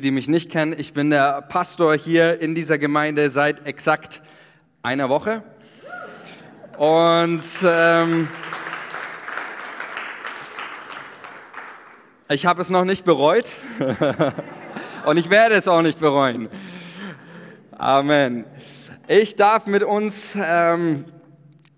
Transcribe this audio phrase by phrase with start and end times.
[0.00, 4.20] Die, mich nicht kennen, ich bin der Pastor hier in dieser Gemeinde seit exakt
[4.82, 5.42] einer Woche.
[6.76, 8.28] Und ähm,
[12.28, 13.46] ich habe es noch nicht bereut
[15.06, 16.50] und ich werde es auch nicht bereuen.
[17.78, 18.44] Amen.
[19.08, 21.06] Ich darf mit uns ähm,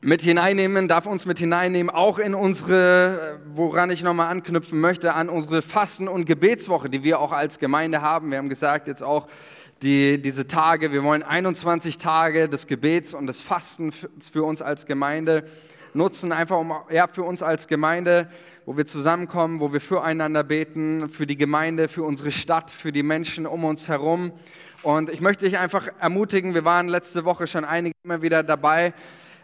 [0.01, 5.29] mit hineinnehmen, darf uns mit hineinnehmen, auch in unsere, woran ich nochmal anknüpfen möchte, an
[5.29, 8.31] unsere Fasten- und Gebetswoche, die wir auch als Gemeinde haben.
[8.31, 9.27] Wir haben gesagt, jetzt auch
[9.83, 14.87] die, diese Tage, wir wollen 21 Tage des Gebets und des Fastens für uns als
[14.87, 15.45] Gemeinde
[15.95, 18.29] nutzen, einfach um, ja, für uns als Gemeinde,
[18.67, 23.03] wo wir zusammenkommen, wo wir füreinander beten, für die Gemeinde, für unsere Stadt, für die
[23.03, 24.33] Menschen um uns herum.
[24.83, 28.95] Und ich möchte dich einfach ermutigen, wir waren letzte Woche schon einige immer wieder dabei,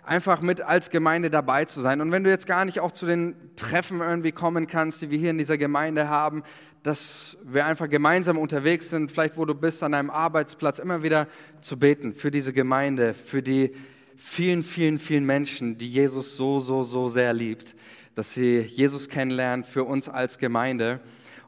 [0.06, 2.00] einfach mit als Gemeinde dabei zu sein.
[2.00, 5.18] Und wenn du jetzt gar nicht auch zu den Treffen irgendwie kommen kannst, die wir
[5.18, 6.42] hier in dieser Gemeinde haben,
[6.82, 11.28] dass wir einfach gemeinsam unterwegs sind, vielleicht wo du bist, an deinem Arbeitsplatz, immer wieder
[11.62, 13.72] zu beten für diese Gemeinde, für die
[14.16, 17.74] vielen, vielen, vielen Menschen, die Jesus so, so, so sehr liebt,
[18.14, 21.00] dass sie Jesus kennenlernen für uns als Gemeinde.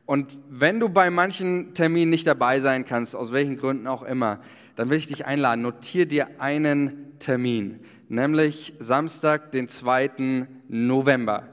[0.07, 4.41] Und wenn du bei manchen Terminen nicht dabei sein kannst, aus welchen Gründen auch immer,
[4.75, 10.47] dann will ich dich einladen, notier dir einen Termin nämlich Samstag, den 2.
[10.69, 11.49] November.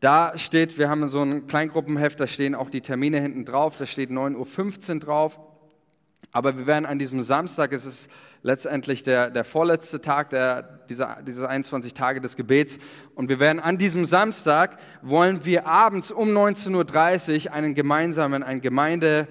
[0.00, 3.86] Da steht, wir haben so ein Kleingruppenheft, da stehen auch die Termine hinten drauf, da
[3.86, 5.38] steht 9.15 Uhr drauf.
[6.32, 8.10] Aber wir werden an diesem Samstag, es ist
[8.42, 12.78] letztendlich der, der vorletzte Tag der, dieser, dieser 21 Tage des Gebets,
[13.14, 18.60] und wir werden an diesem Samstag, wollen wir abends um 19.30 Uhr einen gemeinsamen, ein
[18.60, 19.28] Gemeinde,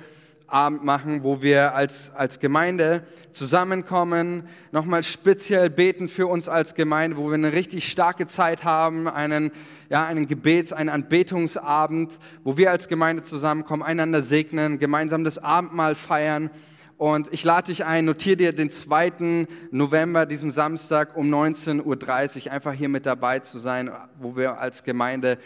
[0.51, 7.17] Abend machen, wo wir als, als Gemeinde zusammenkommen, nochmal speziell beten für uns als Gemeinde,
[7.17, 9.51] wo wir eine richtig starke Zeit haben, einen,
[9.89, 15.95] ja, einen Gebets-, einen Anbetungsabend, wo wir als Gemeinde zusammenkommen, einander segnen, gemeinsam das Abendmahl
[15.95, 16.49] feiern.
[16.97, 19.47] Und ich lade dich ein, notiere dir den 2.
[19.71, 23.89] November, diesen Samstag um 19.30 Uhr, einfach hier mit dabei zu sein,
[24.19, 25.37] wo wir als Gemeinde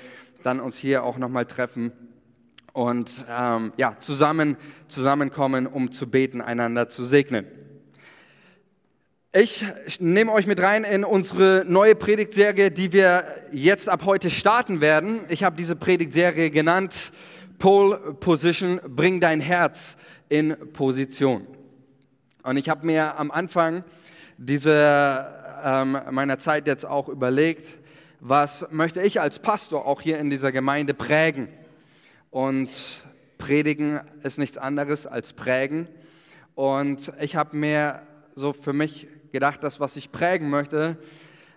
[0.44, 1.91] dann uns hier auch nochmal treffen
[2.75, 4.58] und ähm, ja, zusammen,
[4.90, 7.46] zusammenkommen, um zu beten, einander zu segnen.
[9.31, 9.63] Ich
[10.02, 15.22] nehme euch mit rein in unsere neue Predigtserie, die wir jetzt ab heute starten werden.
[15.30, 17.14] Ich habe diese Predigtserie genannt
[17.59, 19.96] Pole Position, bring dein Herz
[20.28, 21.47] in Position.
[22.44, 23.85] Und ich habe mir am Anfang
[24.38, 27.80] dieser, ähm, meiner Zeit jetzt auch überlegt,
[28.19, 31.47] was möchte ich als Pastor auch hier in dieser Gemeinde prägen?
[32.35, 33.06] Und
[33.38, 35.88] predigen ist nichts anderes als prägen.
[36.53, 38.01] Und ich habe mir
[38.35, 40.97] so für mich gedacht, dass was ich prägen möchte,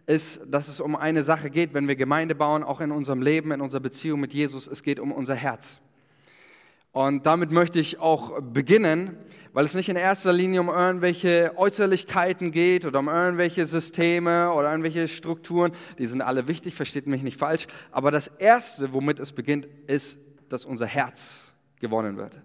[0.06, 3.50] ist, dass es um eine Sache geht, wenn wir Gemeinde bauen, auch in unserem Leben,
[3.50, 4.69] in unserer Beziehung mit Jesus.
[4.69, 5.81] Es geht um unser Herz.
[6.93, 9.16] Und damit möchte ich auch beginnen,
[9.53, 14.71] weil es nicht in erster Linie um irgendwelche Äußerlichkeiten geht oder um irgendwelche Systeme oder
[14.71, 15.72] irgendwelche Strukturen.
[15.99, 17.66] Die sind alle wichtig, versteht mich nicht falsch.
[17.91, 22.36] Aber das Erste, womit es beginnt, ist dass unser Herz gewonnen wird.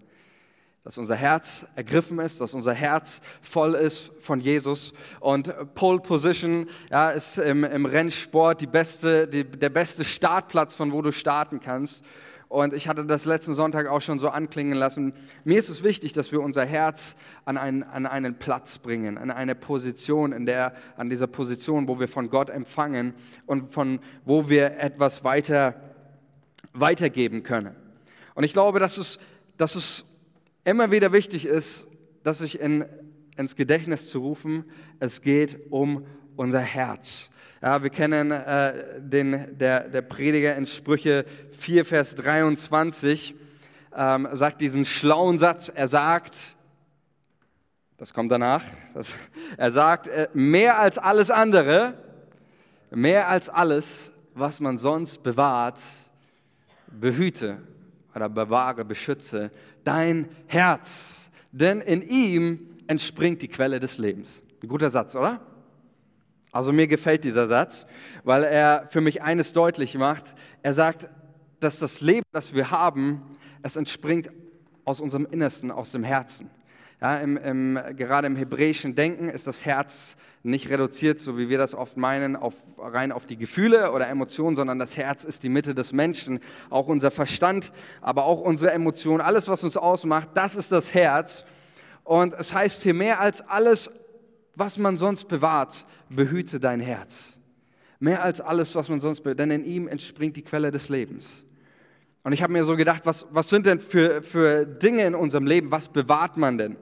[0.83, 4.93] Dass unser Herz ergriffen ist, dass unser Herz voll ist von Jesus.
[5.21, 11.01] Und Pole Position ja, ist im, im Rennsport beste, die, der beste Startplatz, von wo
[11.01, 12.03] du starten kannst.
[12.53, 15.13] Und ich hatte das letzten Sonntag auch schon so anklingen lassen.
[15.43, 17.15] Mir ist es wichtig, dass wir unser Herz
[17.45, 21.99] an einen, an einen Platz bringen, an eine Position, in der, an dieser Position, wo
[21.99, 23.15] wir von Gott empfangen
[23.47, 25.73] und von wo wir etwas weiter,
[26.73, 27.82] weitergeben können.
[28.35, 29.19] Und ich glaube, dass es,
[29.57, 30.05] dass es
[30.63, 31.87] immer wieder wichtig ist,
[32.23, 32.85] dass sich in,
[33.37, 34.65] ins Gedächtnis zu rufen,
[34.99, 36.05] es geht um
[36.35, 37.29] unser Herz.
[37.61, 41.25] Ja, wir kennen äh, den, der, der Prediger in Sprüche
[41.57, 43.35] 4, Vers 23,
[43.95, 45.71] ähm, sagt diesen schlauen Satz.
[45.73, 46.35] Er sagt,
[47.97, 48.63] das kommt danach,
[48.93, 49.13] das,
[49.57, 51.93] er sagt, äh, mehr als alles andere,
[52.91, 55.79] mehr als alles, was man sonst bewahrt,
[56.87, 57.59] behüte
[58.15, 59.51] oder bewahre, beschütze
[59.83, 64.41] dein Herz, denn in ihm entspringt die Quelle des Lebens.
[64.61, 65.41] Ein guter Satz, oder?
[66.51, 67.87] Also mir gefällt dieser Satz,
[68.23, 70.35] weil er für mich eines deutlich macht.
[70.61, 71.09] Er sagt,
[71.59, 73.23] dass das Leben, das wir haben,
[73.63, 74.29] es entspringt
[74.85, 76.49] aus unserem Innersten, aus dem Herzen.
[77.03, 81.57] Ja, im, im, gerade im hebräischen Denken ist das Herz nicht reduziert, so wie wir
[81.57, 85.49] das oft meinen, auf, rein auf die Gefühle oder Emotionen, sondern das Herz ist die
[85.49, 86.39] Mitte des Menschen.
[86.69, 91.43] Auch unser Verstand, aber auch unsere Emotionen, alles, was uns ausmacht, das ist das Herz.
[92.05, 93.91] Und es heißt hier mehr als alles,
[94.55, 97.35] was man sonst bewahrt, behüte dein Herz.
[97.99, 101.43] Mehr als alles, was man sonst bewahrt, denn in ihm entspringt die Quelle des Lebens.
[102.23, 105.45] Und ich habe mir so gedacht, was, was sind denn für, für Dinge in unserem
[105.45, 106.77] Leben, was bewahrt man denn?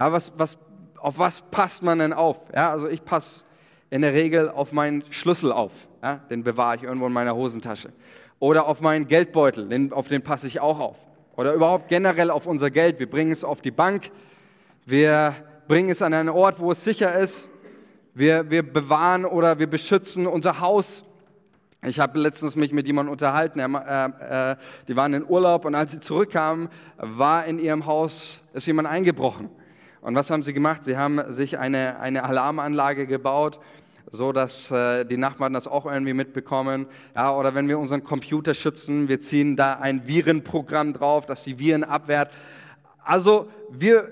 [0.00, 0.56] Ja, was, was,
[0.96, 2.38] auf was passt man denn auf?
[2.54, 3.44] Ja, also ich passe
[3.90, 5.72] in der Regel auf meinen Schlüssel auf.
[6.02, 7.92] Ja, den bewahre ich irgendwo in meiner Hosentasche.
[8.38, 10.96] Oder auf meinen Geldbeutel, den, auf den passe ich auch auf.
[11.36, 12.98] Oder überhaupt generell auf unser Geld.
[12.98, 14.10] Wir bringen es auf die Bank.
[14.86, 15.34] Wir
[15.68, 17.50] bringen es an einen Ort, wo es sicher ist.
[18.14, 21.04] Wir, wir bewahren oder wir beschützen unser Haus.
[21.84, 24.56] Ich habe letztens mich mit jemandem unterhalten, äh, äh,
[24.88, 29.48] die waren in Urlaub und als sie zurückkamen, war in ihrem Haus, ist jemand eingebrochen.
[30.00, 30.84] Und was haben sie gemacht?
[30.84, 33.60] Sie haben sich eine, eine Alarmanlage gebaut,
[34.10, 36.86] so dass äh, die Nachbarn das auch irgendwie mitbekommen.
[37.14, 41.58] Ja, oder wenn wir unseren Computer schützen, wir ziehen da ein Virenprogramm drauf, das die
[41.58, 42.32] Viren abwehrt.
[43.04, 44.10] Also wir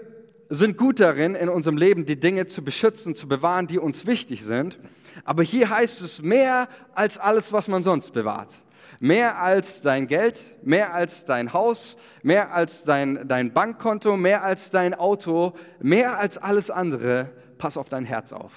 [0.50, 4.44] sind gut darin, in unserem Leben die Dinge zu beschützen, zu bewahren, die uns wichtig
[4.44, 4.78] sind.
[5.24, 8.54] Aber hier heißt es mehr als alles, was man sonst bewahrt.
[9.00, 14.70] Mehr als dein Geld, mehr als dein Haus, mehr als dein, dein Bankkonto, mehr als
[14.70, 17.30] dein Auto, mehr als alles andere.
[17.58, 18.52] Pass auf dein Herz auf.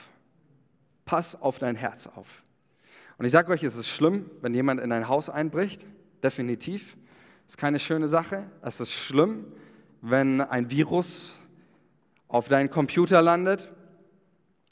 [1.05, 2.41] Pass auf dein Herz auf.
[3.17, 5.85] Und ich sage euch, es ist schlimm, wenn jemand in dein Haus einbricht.
[6.23, 6.97] Definitiv.
[7.45, 8.49] Das ist keine schöne Sache.
[8.63, 9.45] Es ist schlimm,
[10.01, 11.37] wenn ein Virus
[12.27, 13.69] auf deinen Computer landet.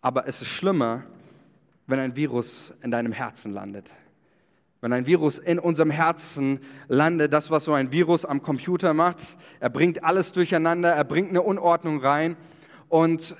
[0.02, 1.04] Aber es ist schlimmer,
[1.86, 3.92] wenn ein Virus in deinem Herzen landet.
[4.82, 9.20] Wenn ein Virus in unserem Herzen landet, das, was so ein Virus am Computer macht,
[9.60, 12.38] er bringt alles durcheinander, er bringt eine Unordnung rein.
[12.88, 13.36] Und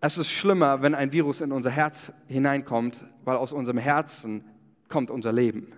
[0.00, 4.44] es ist schlimmer, wenn ein Virus in unser Herz hineinkommt, weil aus unserem Herzen
[4.88, 5.72] kommt unser Leben.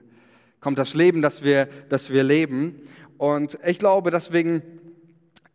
[0.61, 2.81] Kommt das Leben, das wir, das wir leben.
[3.19, 4.63] Und ich glaube, deswegen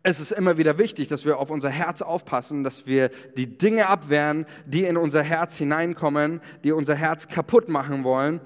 [0.01, 3.87] es ist immer wieder wichtig, dass wir auf unser Herz aufpassen, dass wir die Dinge
[3.87, 8.39] abwehren, die in unser Herz hineinkommen, die unser Herz kaputt machen wollen.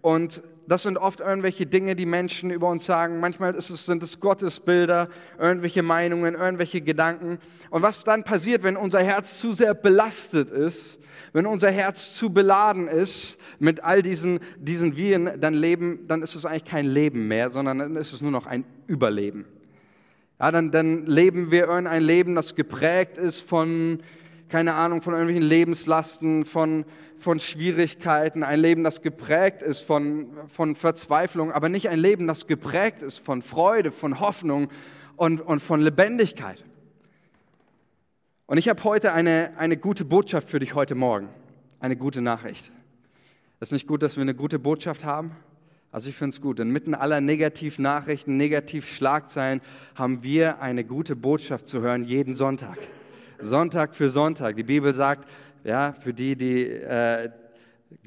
[0.00, 3.18] Und das sind oft irgendwelche Dinge, die Menschen über uns sagen.
[3.18, 5.08] Manchmal es, sind es Gottesbilder,
[5.38, 7.38] irgendwelche Meinungen, irgendwelche Gedanken.
[7.70, 10.98] Und was dann passiert, wenn unser Herz zu sehr belastet ist,
[11.32, 16.34] wenn unser Herz zu beladen ist mit all diesen, diesen Viren, dann, leben, dann ist
[16.34, 19.44] es eigentlich kein Leben mehr, sondern dann ist es nur noch ein Überleben.
[20.38, 24.00] Ja, dann, dann leben wir ein Leben, das geprägt ist von,
[24.48, 26.84] keine Ahnung, von irgendwelchen Lebenslasten, von,
[27.20, 32.46] von Schwierigkeiten, ein Leben, das geprägt ist von, von Verzweiflung, aber nicht ein Leben, das
[32.46, 34.68] geprägt ist von Freude, von Hoffnung
[35.16, 36.64] und, und von Lebendigkeit.
[38.46, 41.28] Und ich habe heute eine, eine gute Botschaft für dich heute Morgen,
[41.78, 42.72] eine gute Nachricht.
[43.60, 45.36] Ist nicht gut, dass wir eine gute Botschaft haben?
[45.92, 46.58] Also ich finde es gut.
[46.60, 49.60] Inmitten aller Negativnachrichten, Negativschlagzeilen
[49.94, 52.78] haben wir eine gute Botschaft zu hören jeden Sonntag.
[53.42, 54.56] Sonntag für Sonntag.
[54.56, 55.28] Die Bibel sagt,
[55.64, 57.30] ja, für die, die äh,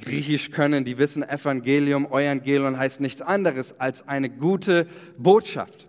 [0.02, 5.88] Griechisch können, die wissen, Evangelium, Evangelium heißt nichts anderes als eine gute Botschaft.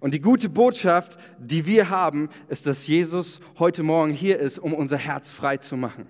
[0.00, 4.74] Und die gute Botschaft, die wir haben, ist, dass Jesus heute Morgen hier ist, um
[4.74, 6.06] unser Herz frei zu machen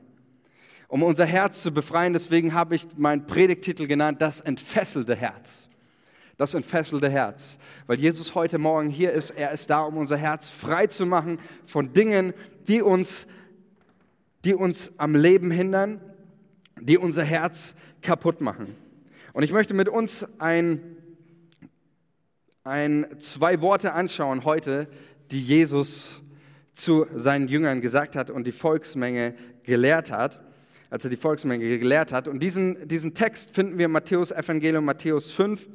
[0.92, 2.12] um unser Herz zu befreien.
[2.12, 5.70] Deswegen habe ich meinen Predigtitel genannt, das entfesselte Herz.
[6.36, 7.56] Das entfesselte Herz.
[7.86, 11.38] Weil Jesus heute Morgen hier ist, er ist da, um unser Herz frei zu machen
[11.64, 12.34] von Dingen,
[12.68, 13.26] die uns,
[14.44, 16.00] die uns am Leben hindern,
[16.80, 18.74] die unser Herz kaputt machen.
[19.32, 20.96] Und ich möchte mit uns ein,
[22.64, 24.88] ein, zwei Worte anschauen heute,
[25.30, 26.20] die Jesus
[26.74, 30.40] zu seinen Jüngern gesagt hat und die Volksmenge gelehrt hat
[30.92, 32.28] als er die Volksmenge gelehrt hat.
[32.28, 35.66] Und diesen, diesen Text finden wir im Matthäus Evangelium, Matthäus 5.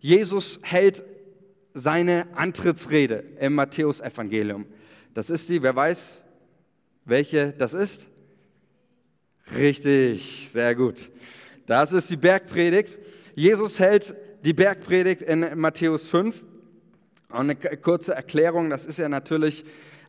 [0.00, 1.04] Jesus hält
[1.74, 4.66] seine Antrittsrede im Matthäus Evangelium.
[5.14, 6.20] Das ist die, wer weiß,
[7.04, 8.08] welche das ist?
[9.52, 11.10] Richtig, sehr gut.
[11.66, 12.98] Das ist die Bergpredigt.
[13.34, 16.42] Jesus hält die Bergpredigt in Matthäus 5.
[17.28, 19.64] Und eine kurze Erklärung, das ist ja natürlich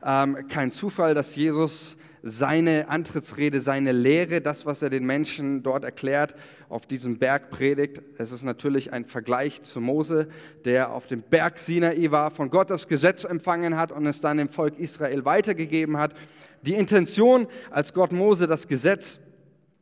[0.06, 5.84] ähm, kein Zufall, dass Jesus seine Antrittsrede, seine Lehre, das, was er den Menschen dort
[5.84, 6.34] erklärt,
[6.70, 8.02] auf diesem Berg predigt.
[8.18, 10.28] Es ist natürlich ein Vergleich zu Mose,
[10.66, 14.38] der auf dem Berg Sinai war, von Gott das Gesetz empfangen hat und es dann
[14.38, 16.16] dem Volk Israel weitergegeben hat.
[16.64, 19.20] Die Intention, als Gott Mose das Gesetz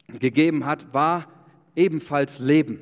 [0.08, 1.28] gegeben hat, war
[1.76, 2.80] ebenfalls Leben.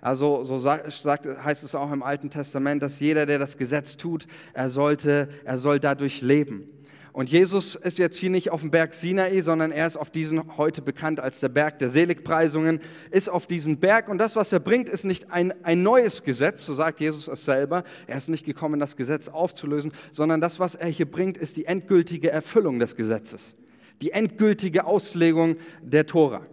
[0.00, 4.26] Also so sagt, heißt es auch im Alten Testament, dass jeder, der das Gesetz tut,
[4.54, 6.68] er sollte, er soll dadurch leben.
[7.12, 10.56] Und Jesus ist jetzt hier nicht auf dem Berg Sinai, sondern er ist auf diesen,
[10.56, 12.80] heute bekannt als der Berg der Seligpreisungen,
[13.10, 14.08] ist auf diesem Berg.
[14.08, 17.44] Und das, was er bringt, ist nicht ein, ein neues Gesetz, so sagt Jesus es
[17.44, 17.82] selber.
[18.06, 21.64] Er ist nicht gekommen, das Gesetz aufzulösen, sondern das, was er hier bringt, ist die
[21.64, 23.56] endgültige Erfüllung des Gesetzes.
[24.00, 26.46] Die endgültige Auslegung der Tora.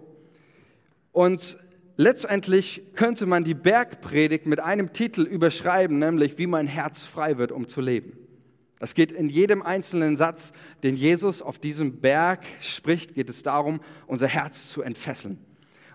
[1.11, 1.57] Und
[1.95, 7.51] letztendlich könnte man die Bergpredigt mit einem Titel überschreiben, nämlich wie mein Herz frei wird,
[7.51, 8.17] um zu leben.
[8.79, 13.81] Es geht in jedem einzelnen Satz, den Jesus auf diesem Berg spricht, geht es darum,
[14.05, 15.39] unser Herz zu entfesseln,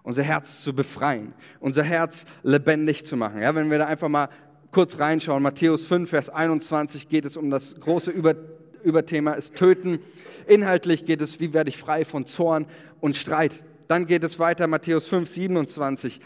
[0.03, 3.41] unser Herz zu befreien, unser Herz lebendig zu machen.
[3.41, 4.29] Ja, wenn wir da einfach mal
[4.73, 8.35] kurz reinschauen, Matthäus 5, Vers 21 geht es um das große Über
[8.83, 10.01] Überthema, ist Töten.
[10.47, 12.67] Inhaltlich geht es, wie werde ich frei von Zorn
[13.01, 13.63] und Streit.
[13.89, 16.21] Dann geht es weiter, Matthäus 5, 27,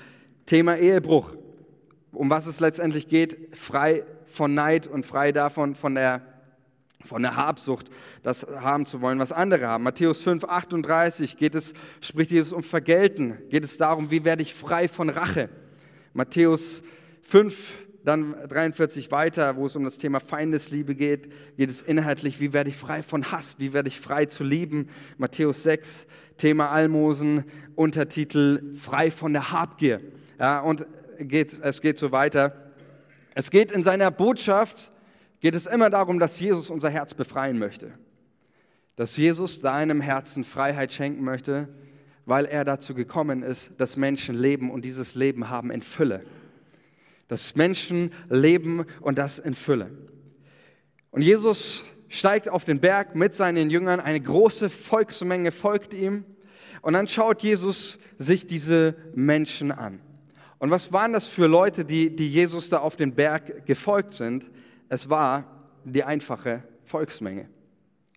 [0.47, 1.33] Thema Ehebruch.
[2.13, 6.23] Um was es letztendlich geht, frei von Neid und frei davon, von der
[7.07, 7.89] von der Habsucht,
[8.23, 9.85] das haben zu wollen, was andere haben.
[9.85, 14.55] Matthäus 5, 38 geht es, spricht Jesus um Vergelten, geht es darum, wie werde ich
[14.55, 15.49] frei von Rache.
[16.13, 16.83] Matthäus
[17.23, 17.75] 5,
[18.07, 22.71] dann 43 weiter, wo es um das Thema Feindesliebe geht, geht es inhaltlich, wie werde
[22.71, 24.91] ich frei von Hass, wie werde ich frei zu lieben.
[25.19, 26.07] Matthäus 6,
[26.39, 27.45] Thema Almosen,
[27.75, 30.01] Untertitel frei von der Habgier.
[30.39, 30.87] Ja, und
[31.19, 32.71] geht, es geht so weiter.
[33.35, 34.93] Es geht in seiner Botschaft
[35.41, 37.91] geht es immer darum, dass Jesus unser Herz befreien möchte.
[38.95, 41.69] Dass Jesus deinem Herzen Freiheit schenken möchte,
[42.25, 46.23] weil er dazu gekommen ist, dass Menschen leben und dieses Leben haben in Fülle.
[47.29, 49.91] Dass Menschen leben und das in Fülle.
[51.11, 56.25] Und Jesus steigt auf den Berg mit seinen Jüngern, eine große Volksmenge folgt ihm
[56.83, 60.01] und dann schaut Jesus sich diese Menschen an.
[60.59, 64.47] Und was waren das für Leute, die, die Jesus da auf den Berg gefolgt sind?
[64.89, 65.45] es war
[65.85, 67.49] die einfache Volksmenge.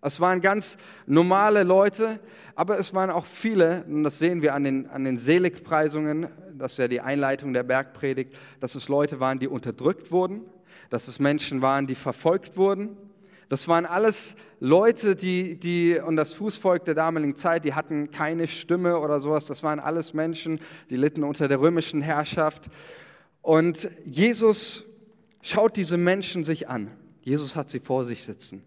[0.02, 2.20] Es waren ganz normale Leute,
[2.54, 6.28] aber es waren auch viele, und das sehen wir an den, an den Seligpreisungen,
[6.58, 10.42] das ist ja die Einleitung der Bergpredigt, dass es Leute waren, die unterdrückt wurden,
[10.88, 12.96] dass es Menschen waren, die verfolgt wurden.
[13.48, 18.46] Das waren alles Leute, die, die, und das Fußvolk der damaligen Zeit, die hatten keine
[18.46, 19.44] Stimme oder sowas.
[19.46, 22.70] Das waren alles Menschen, die litten unter der römischen Herrschaft.
[23.42, 24.84] Und Jesus
[25.42, 26.90] schaut diese Menschen sich an.
[27.22, 28.62] Jesus hat sie vor sich sitzen.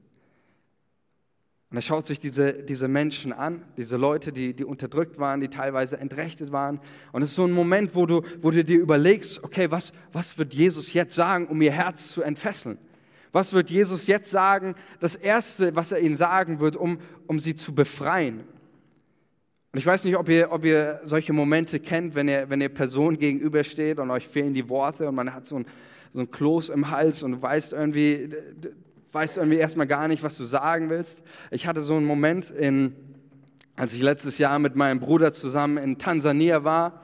[1.73, 5.47] Und er schaut sich diese, diese Menschen an, diese Leute, die, die unterdrückt waren, die
[5.47, 6.79] teilweise entrechtet waren.
[7.11, 10.37] Und es ist so ein Moment, wo du, wo du dir überlegst, okay, was, was
[10.37, 12.77] wird Jesus jetzt sagen, um ihr Herz zu entfesseln?
[13.31, 17.55] Was wird Jesus jetzt sagen, das Erste, was er ihnen sagen wird, um, um sie
[17.55, 18.41] zu befreien?
[19.71, 22.69] Und ich weiß nicht, ob ihr, ob ihr solche Momente kennt, wenn ihr, wenn ihr
[22.69, 25.65] Personen gegenübersteht und euch fehlen die Worte und man hat so ein,
[26.13, 28.29] so ein Kloß im Hals und du weißt irgendwie,
[29.13, 31.21] weißt irgendwie erstmal gar nicht, was du sagen willst.
[31.51, 32.95] Ich hatte so einen Moment, in,
[33.75, 37.03] als ich letztes Jahr mit meinem Bruder zusammen in Tansania war.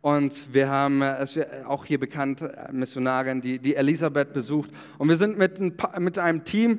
[0.00, 4.70] Und wir haben, es ist auch hier bekannt, äh, Missionarin, die, die Elisabeth besucht.
[4.98, 6.78] Und wir sind mit, ein, mit einem Team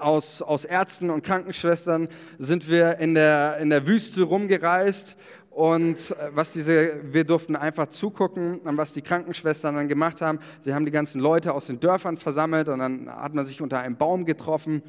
[0.00, 5.16] aus, aus Ärzten und Krankenschwestern sind wir in der, in der Wüste rumgereist
[5.54, 10.40] und äh, was diese, wir durften einfach zugucken, was die Krankenschwestern dann gemacht haben.
[10.62, 13.78] Sie haben die ganzen Leute aus den Dörfern versammelt und dann hat man sich unter
[13.78, 14.82] einem Baum getroffen.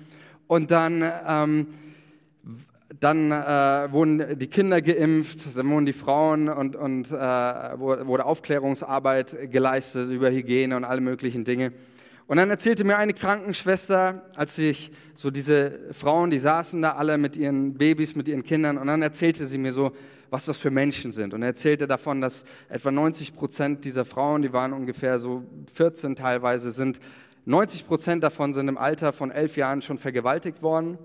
[0.47, 1.67] Und dann, ähm,
[2.99, 9.51] dann äh, wurden die Kinder geimpft, dann wurden die Frauen und, und äh, wurde Aufklärungsarbeit
[9.51, 11.73] geleistet über Hygiene und alle möglichen Dinge.
[12.25, 17.19] Und dann erzählte mir eine Krankenschwester, als sich so diese Frauen, die saßen da alle
[17.19, 19.91] mit ihren Babys, mit ihren Kindern, und dann erzählte sie mir so,
[20.29, 21.33] was das für Menschen sind.
[21.33, 26.15] Und er erzählte davon, dass etwa 90 Prozent dieser Frauen, die waren ungefähr so 14
[26.15, 26.99] teilweise, sind
[27.45, 30.97] 90 Prozent davon sind im Alter von elf Jahren schon vergewaltigt worden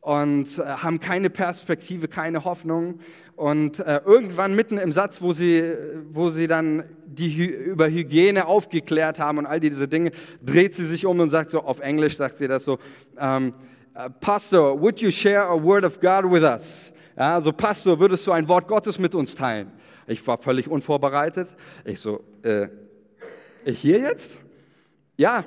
[0.00, 3.00] und äh, haben keine Perspektive, keine Hoffnung.
[3.34, 5.74] Und äh, irgendwann mitten im Satz, wo sie,
[6.12, 11.04] wo sie dann die über Hygiene aufgeklärt haben und all diese Dinge, dreht sie sich
[11.04, 12.78] um und sagt so, auf Englisch sagt sie das so,
[13.20, 13.52] um,
[13.94, 16.92] äh, Pastor, would you share a word of God with us?
[17.16, 19.72] Ja, also Pastor, würdest du ein Wort Gottes mit uns teilen?
[20.06, 21.48] Ich war völlig unvorbereitet.
[21.84, 22.68] Ich so, äh,
[23.64, 24.36] ich hier jetzt?
[25.16, 25.44] Ja.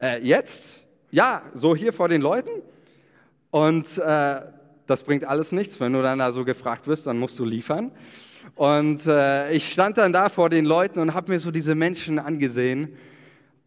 [0.00, 0.82] Äh, jetzt?
[1.10, 2.62] Ja, so hier vor den Leuten?
[3.50, 4.40] Und äh,
[4.86, 5.78] das bringt alles nichts.
[5.78, 7.92] Wenn du dann da so gefragt wirst, dann musst du liefern.
[8.54, 12.18] Und äh, ich stand dann da vor den Leuten und habe mir so diese Menschen
[12.18, 12.96] angesehen.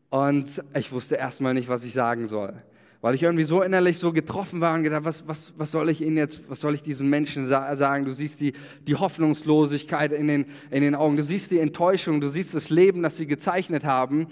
[0.10, 2.56] Und ich wusste erstmal nicht, was ich sagen soll
[3.02, 6.02] weil ich irgendwie so innerlich so getroffen war und gedacht, was, was, was soll ich
[6.02, 8.06] ihnen jetzt, was soll ich diesen Menschen sagen?
[8.06, 8.54] Du siehst die,
[8.88, 13.02] die Hoffnungslosigkeit in den, in den Augen, du siehst die Enttäuschung, du siehst das Leben,
[13.02, 14.28] das sie gezeichnet haben.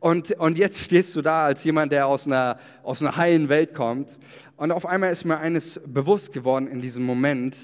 [0.00, 3.74] Und, und jetzt stehst du da als jemand, der aus einer, aus einer heilen Welt
[3.74, 4.18] kommt.
[4.56, 7.56] Und auf einmal ist mir eines bewusst geworden in diesem Moment,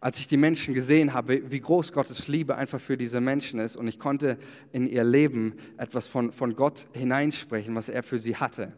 [0.00, 3.76] als ich die Menschen gesehen habe, wie groß Gottes Liebe einfach für diese Menschen ist.
[3.76, 4.38] Und ich konnte
[4.72, 8.72] in ihr Leben etwas von, von Gott hineinsprechen, was er für sie hatte.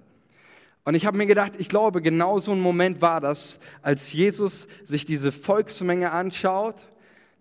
[0.89, 4.67] Und ich habe mir gedacht, ich glaube, genau so ein Moment war das, als Jesus
[4.85, 6.77] sich diese Volksmenge anschaut,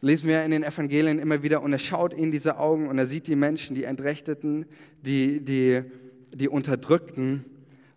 [0.02, 3.08] lesen wir in den Evangelien immer wieder, und er schaut in diese Augen und er
[3.08, 4.66] sieht die Menschen, die Entrechteten,
[5.02, 5.82] die, die,
[6.34, 7.46] die Unterdrückten.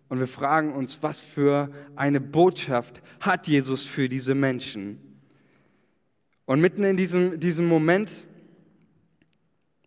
[0.07, 5.01] Und wir fragen uns, was für eine Botschaft hat Jesus für diese Menschen?
[6.45, 8.23] Und mitten in diesem, diesem Moment,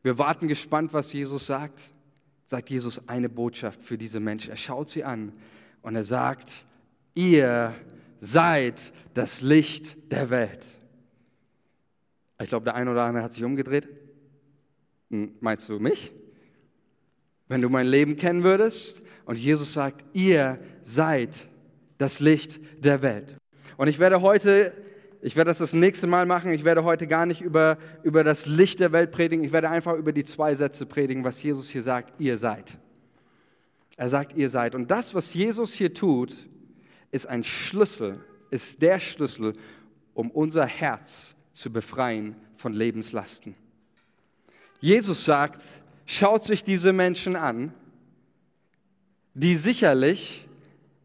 [0.03, 1.81] wir warten gespannt, was Jesus sagt,
[2.47, 4.51] sagt Jesus eine Botschaft für diese Menschen.
[4.51, 5.33] Er schaut sie an
[5.83, 6.53] und er sagt,
[7.15, 7.75] ihr
[8.21, 10.65] seid das Licht der Welt.
[12.41, 13.89] Ich glaube, der eine oder andere hat sich umgedreht.
[15.11, 16.13] Hm, meinst du mich?
[17.49, 21.49] Wenn du mein Leben kennen würdest und Jesus sagt, ihr seid
[21.99, 23.37] das Licht der Welt.
[23.77, 24.73] Und ich werde heute,
[25.25, 28.45] ich werde das das nächste Mal machen, ich werde heute gar nicht über, über das
[28.45, 31.83] Licht der Welt predigen, ich werde einfach über die zwei Sätze predigen, was Jesus hier
[31.83, 32.77] sagt, ihr seid.
[33.97, 34.75] Er sagt, ihr seid.
[34.75, 36.37] Und das, was Jesus hier tut,
[37.11, 39.55] ist ein Schlüssel, ist der Schlüssel,
[40.13, 43.55] um unser Herz zu befreien von Lebenslasten.
[44.79, 45.63] Jesus sagt,
[46.05, 47.73] schaut sich diese Menschen an,
[49.33, 50.47] die sicherlich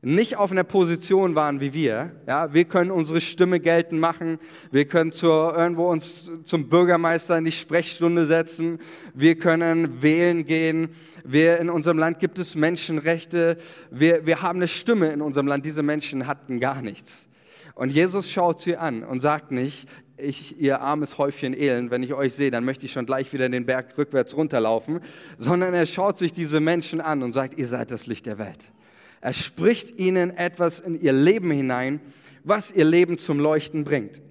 [0.01, 2.11] nicht auf einer Position waren wie wir.
[2.25, 4.39] Ja, wir können unsere Stimme geltend machen.
[4.71, 8.79] Wir können zur, irgendwo uns zum Bürgermeister in die Sprechstunde setzen.
[9.13, 10.89] Wir können wählen gehen.
[11.25, 13.57] Wir, in unserem Land gibt es Menschenrechte.
[13.91, 15.65] Wir, wir haben eine Stimme in unserem Land.
[15.65, 17.27] Diese Menschen hatten gar nichts.
[17.75, 22.13] Und Jesus schaut sie an und sagt nicht, ich, ihr armes Häufchen Elend, wenn ich
[22.13, 24.99] euch sehe, dann möchte ich schon gleich wieder den Berg rückwärts runterlaufen,
[25.37, 28.71] sondern er schaut sich diese Menschen an und sagt, ihr seid das Licht der Welt.
[29.21, 31.99] Er spricht ihnen etwas in ihr Leben hinein,
[32.43, 34.21] was ihr Leben zum Leuchten bringt.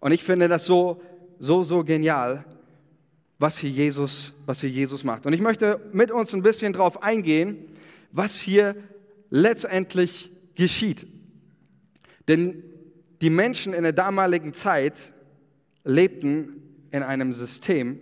[0.00, 1.02] Und ich finde das so,
[1.38, 2.44] so, so genial,
[3.38, 5.26] was hier Jesus, was hier Jesus macht.
[5.26, 7.58] Und ich möchte mit uns ein bisschen darauf eingehen,
[8.12, 8.76] was hier
[9.30, 11.06] letztendlich geschieht.
[12.28, 12.62] Denn
[13.20, 15.12] die Menschen in der damaligen Zeit
[15.84, 18.00] lebten in einem System,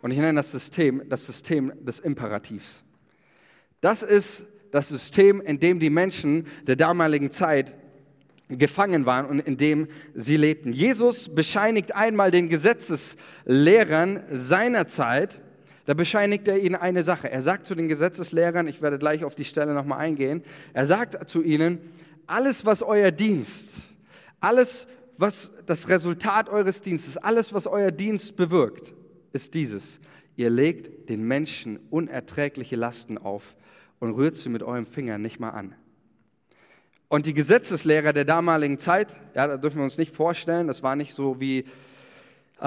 [0.00, 2.82] und ich nenne das System das System des Imperativs.
[3.80, 7.76] Das ist das System, in dem die Menschen der damaligen Zeit
[8.48, 10.72] gefangen waren und in dem sie lebten.
[10.72, 15.40] Jesus bescheinigt einmal den Gesetzeslehrern seiner Zeit,
[15.84, 17.30] da bescheinigt er ihnen eine Sache.
[17.30, 21.28] Er sagt zu den Gesetzeslehrern, ich werde gleich auf die Stelle nochmal eingehen, er sagt
[21.28, 21.78] zu ihnen,
[22.26, 23.76] alles, was euer Dienst,
[24.40, 24.86] alles,
[25.18, 28.94] was das Resultat eures Dienstes, alles, was euer Dienst bewirkt,
[29.32, 29.98] ist dieses.
[30.36, 33.54] Ihr legt den Menschen unerträgliche Lasten auf
[34.02, 35.76] und rührt sie mit eurem Finger nicht mal an.
[37.06, 40.96] Und die Gesetzeslehrer der damaligen Zeit, ja, da dürfen wir uns nicht vorstellen, das war
[40.96, 41.66] nicht so wie,
[42.60, 42.64] äh,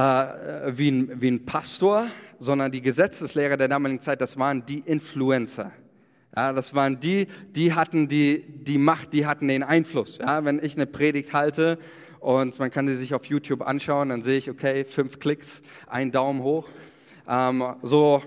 [0.77, 2.07] wie, ein, wie ein Pastor,
[2.39, 5.73] sondern die Gesetzeslehrer der damaligen Zeit, das waren die Influencer.
[6.33, 10.19] Ja, das waren die, die hatten die, die Macht, die hatten den Einfluss.
[10.19, 11.79] Ja, wenn ich eine Predigt halte
[12.21, 16.13] und man kann sie sich auf YouTube anschauen, dann sehe ich, okay, fünf Klicks, ein
[16.13, 16.69] Daumen hoch.
[17.27, 18.21] Ähm, so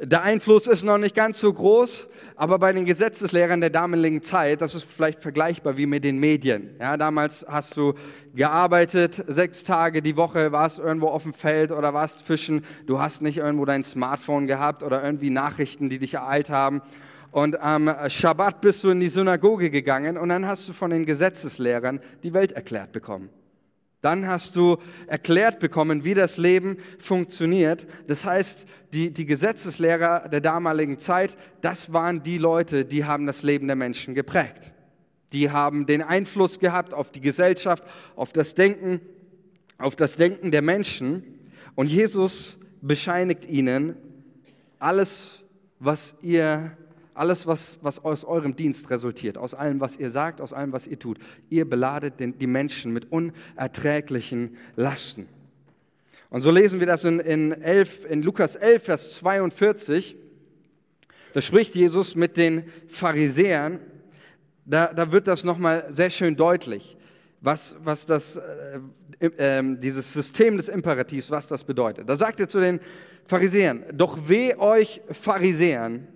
[0.00, 4.60] der Einfluss ist noch nicht ganz so groß, aber bei den Gesetzeslehrern der damaligen Zeit,
[4.60, 6.76] das ist vielleicht vergleichbar wie mit den Medien.
[6.78, 7.94] Ja, damals hast du
[8.34, 12.64] gearbeitet, sechs Tage die Woche, warst irgendwo auf dem Feld oder warst fischen.
[12.86, 16.82] Du hast nicht irgendwo dein Smartphone gehabt oder irgendwie Nachrichten, die dich ereilt haben.
[17.30, 21.06] Und am Schabbat bist du in die Synagoge gegangen und dann hast du von den
[21.06, 23.30] Gesetzeslehrern die Welt erklärt bekommen.
[24.06, 24.76] Dann hast du
[25.08, 27.88] erklärt bekommen, wie das Leben funktioniert.
[28.06, 33.42] Das heißt, die, die Gesetzeslehrer der damaligen Zeit, das waren die Leute, die haben das
[33.42, 34.70] Leben der Menschen geprägt.
[35.32, 37.82] Die haben den Einfluss gehabt auf die Gesellschaft,
[38.14, 39.00] auf das Denken,
[39.76, 41.24] auf das Denken der Menschen.
[41.74, 43.96] Und Jesus bescheinigt ihnen,
[44.78, 45.42] alles,
[45.80, 46.76] was ihr
[47.16, 50.86] alles, was, was aus eurem Dienst resultiert, aus allem, was ihr sagt, aus allem, was
[50.86, 51.18] ihr tut.
[51.48, 55.28] Ihr beladet den, die Menschen mit unerträglichen Lasten.
[56.28, 60.16] Und so lesen wir das in, in, 11, in Lukas 11, Vers 42.
[61.32, 63.80] Da spricht Jesus mit den Pharisäern.
[64.64, 66.96] Da, da wird das nochmal sehr schön deutlich,
[67.40, 68.36] was, was das,
[69.20, 72.08] äh, äh, dieses System des Imperativs, was das bedeutet.
[72.08, 72.80] Da sagt er zu den
[73.26, 76.08] Pharisäern, doch weh euch Pharisäern,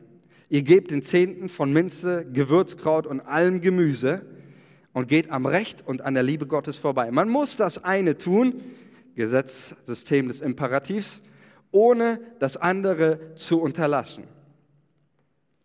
[0.50, 4.26] Ihr gebt den Zehnten von Minze, Gewürzkraut und allem Gemüse
[4.92, 7.12] und geht am Recht und an der Liebe Gottes vorbei.
[7.12, 8.60] Man muss das eine tun,
[9.14, 11.22] Gesetzssystem des Imperativs,
[11.70, 14.24] ohne das andere zu unterlassen.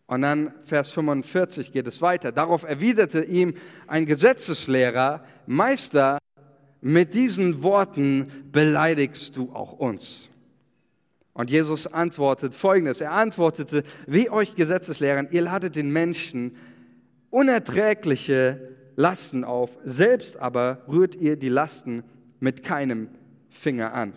[0.06, 2.32] Und dann Vers 45 geht es weiter.
[2.32, 3.56] Darauf erwiderte ihm
[3.88, 6.20] ein Gesetzeslehrer, Meister,
[6.80, 10.30] mit diesen Worten beleidigst du auch uns.
[11.36, 13.02] Und Jesus antwortet folgendes.
[13.02, 16.56] Er antwortete, wie euch Gesetzeslehrern, ihr ladet den Menschen
[17.30, 22.06] unerträgliche Lasten auf, selbst aber rührt ihr die Lasten
[22.40, 23.10] mit keinem
[23.50, 24.14] fing er an.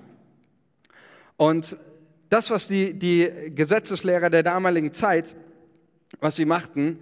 [1.36, 1.76] Und
[2.28, 5.34] das, was die, die Gesetzeslehrer der damaligen Zeit,
[6.20, 7.00] was sie machten,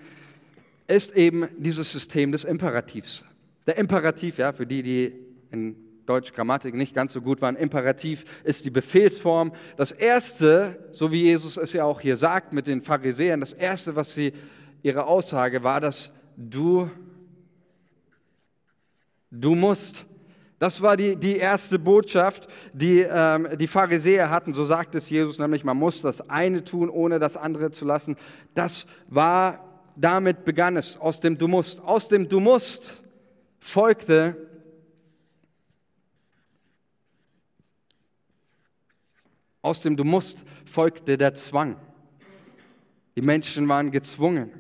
[0.86, 3.22] ist eben dieses System des Imperativs.
[3.66, 5.12] Der Imperativ, ja, für die, die
[5.50, 9.52] in Deutsch Grammatik nicht ganz so gut waren, Imperativ ist die Befehlsform.
[9.76, 13.96] Das Erste, so wie Jesus es ja auch hier sagt mit den Pharisäern, das Erste,
[13.96, 14.32] was sie,
[14.82, 16.88] ihre Aussage war, dass du,
[19.30, 20.04] du musst.
[20.58, 24.54] Das war die, die erste Botschaft, die ähm, die Pharisäer hatten.
[24.54, 28.16] So sagt es Jesus nämlich, man muss das eine tun, ohne das andere zu lassen.
[28.54, 31.82] Das war, damit begann es, aus dem Du musst.
[31.82, 33.02] Aus dem Du musst
[33.58, 34.36] folgte
[39.66, 41.76] aus dem Du musst folgte der Zwang.
[43.16, 44.52] Die Menschen waren gezwungen,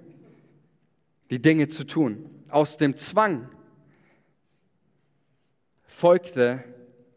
[1.30, 2.28] die Dinge zu tun.
[2.48, 3.48] Aus dem Zwang
[5.86, 6.64] folgte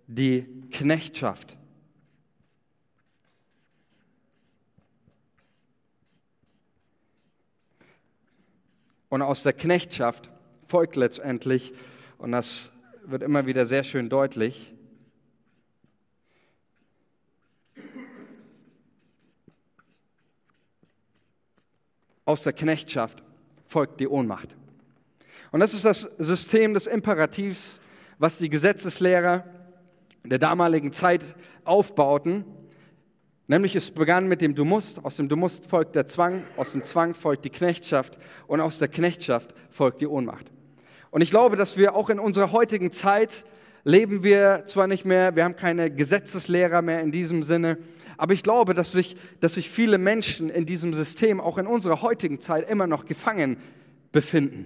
[0.05, 1.57] die Knechtschaft.
[9.09, 10.29] Und aus der Knechtschaft
[10.67, 11.73] folgt letztendlich,
[12.19, 12.71] und das
[13.03, 14.75] wird immer wieder sehr schön deutlich,
[22.29, 23.23] aus der Knechtschaft
[23.65, 24.55] folgt die Ohnmacht.
[25.51, 27.79] Und das ist das System des Imperativs,
[28.19, 29.45] was die Gesetzeslehrer
[30.23, 31.23] der damaligen Zeit
[31.65, 32.45] aufbauten.
[33.47, 36.73] Nämlich es begann mit dem Du musst, aus dem Du musst folgt der Zwang, aus
[36.73, 40.51] dem Zwang folgt die Knechtschaft und aus der Knechtschaft folgt die Ohnmacht.
[41.09, 43.43] Und ich glaube, dass wir auch in unserer heutigen Zeit
[43.83, 47.79] leben wir zwar nicht mehr, wir haben keine Gesetzeslehrer mehr in diesem Sinne,
[48.19, 52.01] aber ich glaube, dass sich, dass sich viele Menschen in diesem System auch in unserer
[52.01, 53.55] heutigen Zeit immer noch gefangen
[54.11, 54.65] befinden.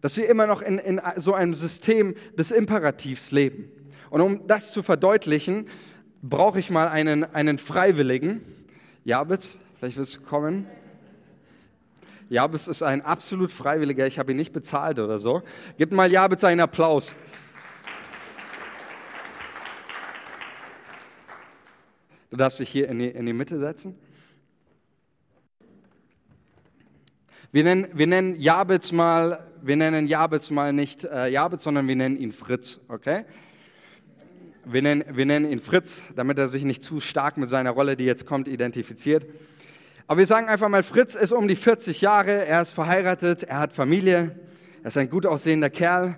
[0.00, 3.70] Dass wir immer noch in, in so einem System des Imperativs leben.
[4.10, 5.68] Und um das zu verdeutlichen,
[6.22, 8.40] brauche ich mal einen, einen Freiwilligen.
[9.04, 10.66] Jabez, vielleicht willst du kommen.
[12.30, 15.42] Jabez ist ein absolut Freiwilliger, ich habe ihn nicht bezahlt oder so.
[15.78, 17.14] Gib mal Jabez einen Applaus.
[22.32, 23.94] Du darfst dich hier in die, in die Mitte setzen.
[27.52, 31.94] Wir nennen, wir nennen Jabez mal, wir nennen Jabez mal nicht äh, Jabez, sondern wir
[31.94, 33.26] nennen ihn Fritz, okay?
[34.64, 37.98] Wir nennen, wir nennen ihn Fritz, damit er sich nicht zu stark mit seiner Rolle,
[37.98, 39.26] die jetzt kommt, identifiziert.
[40.06, 43.58] Aber wir sagen einfach mal, Fritz ist um die 40 Jahre, er ist verheiratet, er
[43.58, 44.40] hat Familie,
[44.82, 46.16] er ist ein gut aussehender Kerl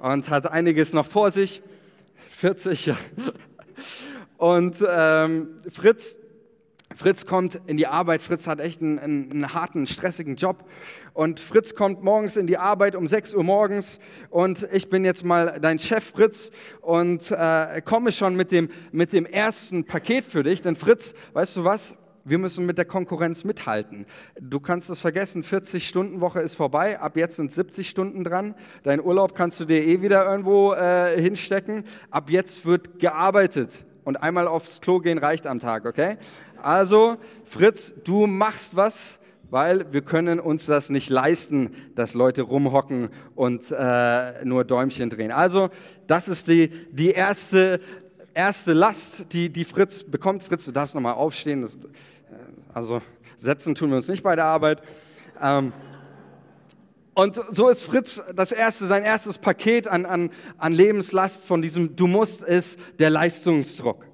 [0.00, 1.62] und hat einiges noch vor sich.
[2.28, 2.96] 40, ja.
[4.36, 6.16] Und ähm, Fritz,
[6.94, 8.22] Fritz kommt in die Arbeit.
[8.22, 10.64] Fritz hat echt einen, einen, einen, harten, stressigen Job.
[11.14, 13.98] Und Fritz kommt morgens in die Arbeit um 6 Uhr morgens.
[14.30, 19.12] Und ich bin jetzt mal dein Chef, Fritz, und äh, komme schon mit dem, mit
[19.12, 20.62] dem ersten Paket für dich.
[20.62, 21.94] Denn Fritz, weißt du was?
[22.24, 24.04] Wir müssen mit der Konkurrenz mithalten.
[24.40, 28.56] Du kannst es vergessen, 40-Stunden-Woche ist vorbei, ab jetzt sind 70 Stunden dran.
[28.82, 31.84] Dein Urlaub kannst du dir eh wieder irgendwo äh, hinstecken.
[32.10, 36.16] Ab jetzt wird gearbeitet und einmal aufs Klo gehen reicht am Tag, okay?
[36.62, 39.18] Also, Fritz, du machst was,
[39.50, 45.32] weil wir können uns das nicht leisten, dass Leute rumhocken und äh, nur Däumchen drehen.
[45.32, 45.70] Also,
[46.06, 47.80] das ist die, die erste,
[48.32, 50.44] erste Last, die, die Fritz bekommt.
[50.44, 51.62] Fritz, du darfst nochmal aufstehen.
[51.62, 51.78] Das, äh,
[52.72, 53.02] also,
[53.36, 54.82] setzen tun wir uns nicht bei der Arbeit.
[55.42, 55.72] Ähm,
[57.16, 61.96] und so ist Fritz das erste, sein erstes Paket an, an, an Lebenslast von diesem
[61.96, 64.04] Du musst ist der Leistungsdruck.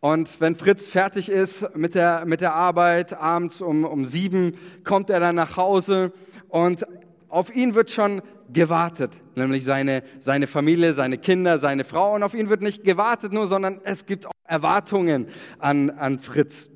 [0.00, 5.10] Und wenn Fritz fertig ist mit der, mit der Arbeit, abends um, um sieben, kommt
[5.10, 6.14] er dann nach Hause
[6.48, 6.86] und
[7.28, 12.14] auf ihn wird schon gewartet, nämlich seine, seine Familie, seine Kinder, seine Frau.
[12.14, 16.70] Und auf ihn wird nicht gewartet nur, sondern es gibt auch Erwartungen an, an Fritz.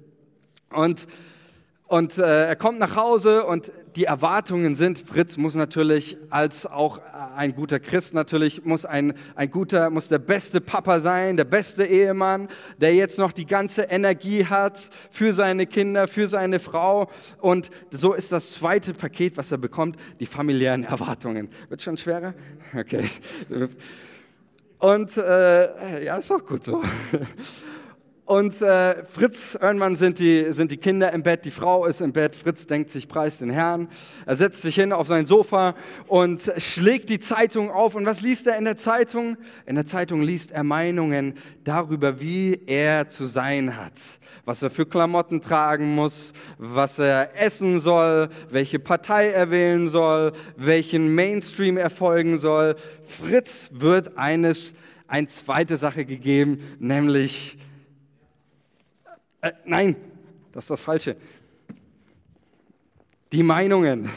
[0.68, 1.06] Und
[1.88, 7.00] und äh, er kommt nach Hause und die Erwartungen sind, Fritz muss natürlich als auch
[7.34, 11.84] ein guter Christ natürlich, muss ein, ein guter, muss der beste Papa sein, der beste
[11.84, 12.46] Ehemann,
[12.80, 17.10] der jetzt noch die ganze Energie hat für seine Kinder, für seine Frau.
[17.40, 21.48] Und so ist das zweite Paket, was er bekommt, die familiären Erwartungen.
[21.68, 22.34] Wird schon schwerer?
[22.78, 23.02] Okay.
[24.78, 26.84] Und äh, ja, ist auch gut so.
[28.28, 32.12] Und äh, Fritz, irgendwann sind die, sind die Kinder im Bett, die Frau ist im
[32.12, 32.36] Bett.
[32.36, 33.88] Fritz denkt sich, preis den Herrn.
[34.26, 35.74] Er setzt sich hin auf sein Sofa
[36.08, 37.94] und schlägt die Zeitung auf.
[37.94, 39.38] Und was liest er in der Zeitung?
[39.64, 43.94] In der Zeitung liest er Meinungen darüber, wie er zu sein hat.
[44.44, 50.32] Was er für Klamotten tragen muss, was er essen soll, welche Partei er wählen soll,
[50.54, 52.76] welchen Mainstream er folgen soll.
[53.06, 54.74] Fritz wird eines
[55.06, 57.56] eine zweite Sache gegeben, nämlich,
[59.40, 59.96] äh, nein,
[60.52, 61.16] das ist das Falsche.
[63.32, 64.08] Die Meinungen.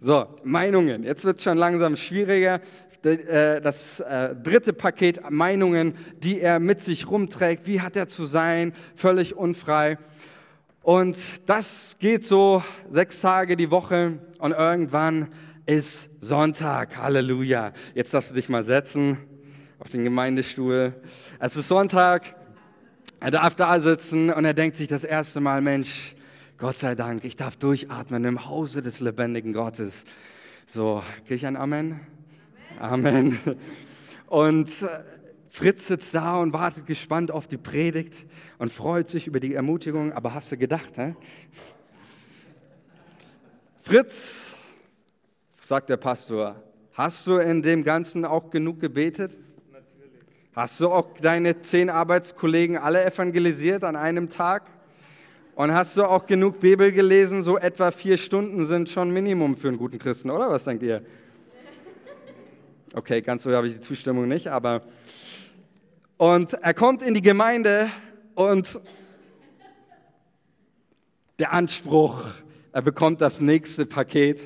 [0.00, 1.04] So, Meinungen.
[1.04, 2.60] Jetzt wird es schon langsam schwieriger.
[3.02, 7.66] Äh, das äh, dritte Paket Meinungen, die er mit sich rumträgt.
[7.66, 8.72] Wie hat er zu sein?
[8.94, 9.98] Völlig unfrei.
[10.82, 15.28] Und das geht so sechs Tage die Woche und irgendwann
[15.66, 16.96] ist Sonntag.
[16.96, 17.72] Halleluja.
[17.94, 19.18] Jetzt darfst du dich mal setzen
[19.78, 20.94] auf den Gemeindestuhl.
[21.38, 22.39] Es ist Sonntag.
[23.22, 26.14] Er darf da sitzen und er denkt sich das erste Mal, Mensch,
[26.56, 30.04] Gott sei Dank, ich darf durchatmen im Hause des lebendigen Gottes.
[30.66, 32.00] So, kriege ich ein Amen?
[32.78, 33.06] Amen.
[33.06, 33.38] Amen.
[34.26, 35.00] Und äh,
[35.50, 38.14] Fritz sitzt da und wartet gespannt auf die Predigt
[38.56, 40.14] und freut sich über die Ermutigung.
[40.14, 41.14] Aber hast du gedacht, hä?
[43.82, 44.54] Fritz,
[45.60, 46.56] sagt der Pastor,
[46.94, 49.36] hast du in dem Ganzen auch genug gebetet?
[50.52, 54.64] Hast du auch deine zehn Arbeitskollegen alle evangelisiert an einem Tag?
[55.54, 57.44] Und hast du auch genug Bibel gelesen?
[57.44, 61.02] So etwa vier Stunden sind schon Minimum für einen guten Christen, oder was denkt ihr?
[62.92, 64.82] Okay, ganz so habe ich die Zustimmung nicht, aber.
[66.16, 67.88] Und er kommt in die Gemeinde
[68.34, 68.80] und
[71.38, 72.24] der Anspruch,
[72.72, 74.42] er bekommt das nächste Paket.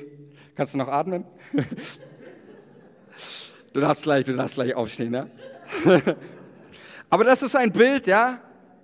[0.55, 1.25] Kannst du noch atmen?
[3.73, 5.27] Du darfst gleich, du darfst gleich aufstehen, ja?
[7.11, 8.41] Aber das ist ein Bild, ja?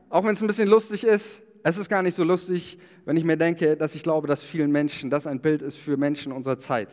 [0.08, 3.24] Auch wenn es ein bisschen lustig ist, es ist gar nicht so lustig, wenn ich
[3.24, 6.58] mir denke, dass ich glaube, dass vielen Menschen das ein Bild ist für Menschen unserer
[6.58, 6.88] Zeit.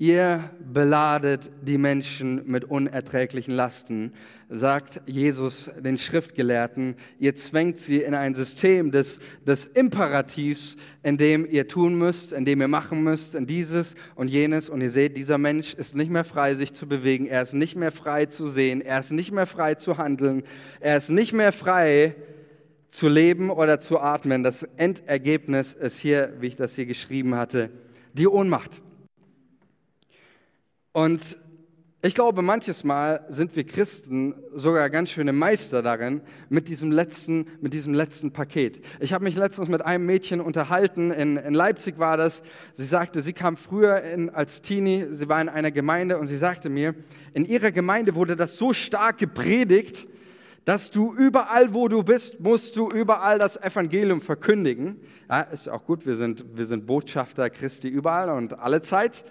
[0.00, 4.14] Ihr beladet die Menschen mit unerträglichen Lasten,
[4.48, 6.94] sagt Jesus den Schriftgelehrten.
[7.18, 12.46] Ihr zwängt sie in ein System des, des Imperativs, in dem ihr tun müsst, in
[12.46, 14.70] dem ihr machen müsst, in dieses und jenes.
[14.70, 17.26] Und ihr seht, dieser Mensch ist nicht mehr frei, sich zu bewegen.
[17.26, 18.80] Er ist nicht mehr frei zu sehen.
[18.80, 20.44] Er ist nicht mehr frei zu handeln.
[20.80, 22.14] Er ist nicht mehr frei,
[22.90, 24.44] zu leben oder zu atmen.
[24.44, 27.68] Das Endergebnis ist hier, wie ich das hier geschrieben hatte,
[28.14, 28.80] die Ohnmacht.
[30.92, 31.20] Und
[32.02, 37.46] ich glaube, manches Mal sind wir Christen sogar ganz schöne Meister darin, mit diesem letzten,
[37.60, 38.80] mit diesem letzten Paket.
[39.00, 42.42] Ich habe mich letztens mit einem Mädchen unterhalten, in, in Leipzig war das.
[42.72, 46.38] Sie sagte, sie kam früher in, als Teenie, sie war in einer Gemeinde und sie
[46.38, 46.94] sagte mir,
[47.34, 50.08] in ihrer Gemeinde wurde das so stark gepredigt,
[50.64, 55.00] dass du überall, wo du bist, musst du überall das Evangelium verkündigen.
[55.28, 59.22] Ja, ist auch gut, wir sind, wir sind Botschafter Christi überall und alle Zeit.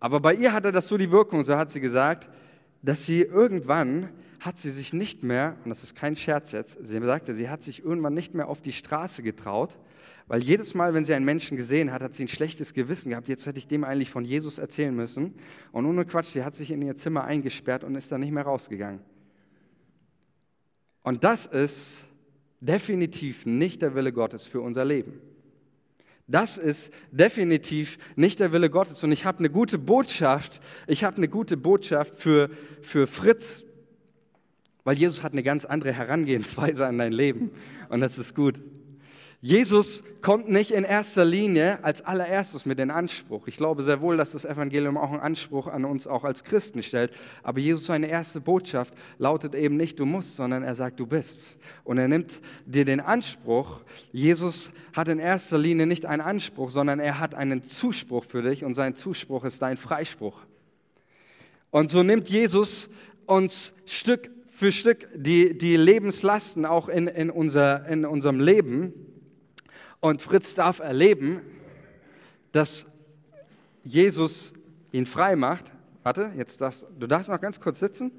[0.00, 2.28] Aber bei ihr hatte das so die Wirkung, so hat sie gesagt,
[2.82, 7.00] dass sie irgendwann hat sie sich nicht mehr, und das ist kein Scherz jetzt, sie
[7.00, 9.76] sagte, sie hat sich irgendwann nicht mehr auf die Straße getraut,
[10.28, 13.28] weil jedes Mal, wenn sie einen Menschen gesehen hat, hat sie ein schlechtes Gewissen gehabt.
[13.28, 15.34] Jetzt hätte ich dem eigentlich von Jesus erzählen müssen.
[15.72, 18.42] Und ohne Quatsch, sie hat sich in ihr Zimmer eingesperrt und ist dann nicht mehr
[18.42, 19.00] rausgegangen.
[21.02, 22.04] Und das ist
[22.60, 25.18] definitiv nicht der Wille Gottes für unser Leben.
[26.28, 29.02] Das ist definitiv nicht der Wille Gottes.
[29.02, 30.60] Und ich habe eine gute Botschaft.
[30.86, 32.50] Ich habe eine gute Botschaft für,
[32.82, 33.64] für Fritz,
[34.84, 37.50] weil Jesus hat eine ganz andere Herangehensweise an dein Leben.
[37.88, 38.60] Und das ist gut.
[39.40, 43.46] Jesus kommt nicht in erster Linie als allererstes mit dem Anspruch.
[43.46, 46.82] Ich glaube sehr wohl, dass das Evangelium auch einen Anspruch an uns auch als Christen
[46.82, 47.12] stellt.
[47.44, 51.54] Aber Jesus seine erste Botschaft lautet eben nicht, du musst, sondern er sagt, du bist.
[51.84, 52.32] Und er nimmt
[52.66, 53.80] dir den Anspruch.
[54.10, 58.64] Jesus hat in erster Linie nicht einen Anspruch, sondern er hat einen Zuspruch für dich
[58.64, 60.40] und sein Zuspruch ist dein Freispruch.
[61.70, 62.90] Und so nimmt Jesus
[63.26, 68.92] uns Stück für Stück die, die Lebenslasten auch in, in, unser, in unserem Leben
[70.00, 71.40] und Fritz darf erleben,
[72.52, 72.86] dass
[73.82, 74.52] Jesus
[74.92, 75.72] ihn frei macht.
[76.02, 78.12] Warte, jetzt darfst du darfst noch ganz kurz sitzen.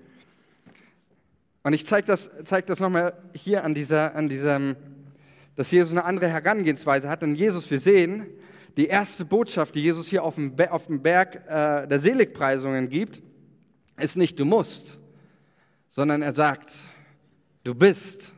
[1.63, 4.75] Und ich zeige das, zeig das nochmal hier an, dieser, an diesem,
[5.55, 7.21] dass Jesus eine andere Herangehensweise hat.
[7.21, 8.27] Denn Jesus, wir sehen,
[8.77, 13.21] die erste Botschaft, die Jesus hier auf dem, auf dem Berg äh, der Seligpreisungen gibt,
[13.97, 14.97] ist nicht du musst,
[15.89, 16.73] sondern er sagt,
[17.63, 18.31] du bist.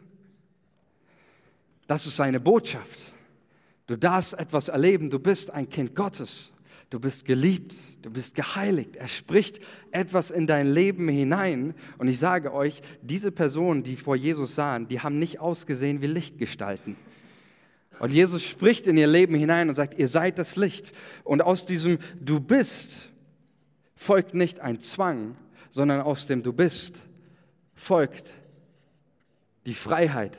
[1.88, 3.11] Das ist seine Botschaft.
[3.92, 5.10] Du darfst etwas erleben.
[5.10, 6.54] Du bist ein Kind Gottes.
[6.90, 7.76] Du bist geliebt.
[8.02, 8.96] Du bist geheiligt.
[8.96, 9.60] Er spricht
[9.92, 11.74] etwas in dein Leben hinein.
[11.98, 16.08] Und ich sage euch, diese Personen, die vor Jesus sahen, die haben nicht ausgesehen wie
[16.08, 16.96] Lichtgestalten.
[18.00, 20.94] Und Jesus spricht in ihr Leben hinein und sagt, ihr seid das Licht.
[21.26, 23.10] Und aus diesem Du bist
[23.98, 25.36] folgt nicht ein Zwang,
[25.70, 27.02] sondern aus dem Du bist
[27.76, 28.32] folgt
[29.66, 30.38] die Freiheit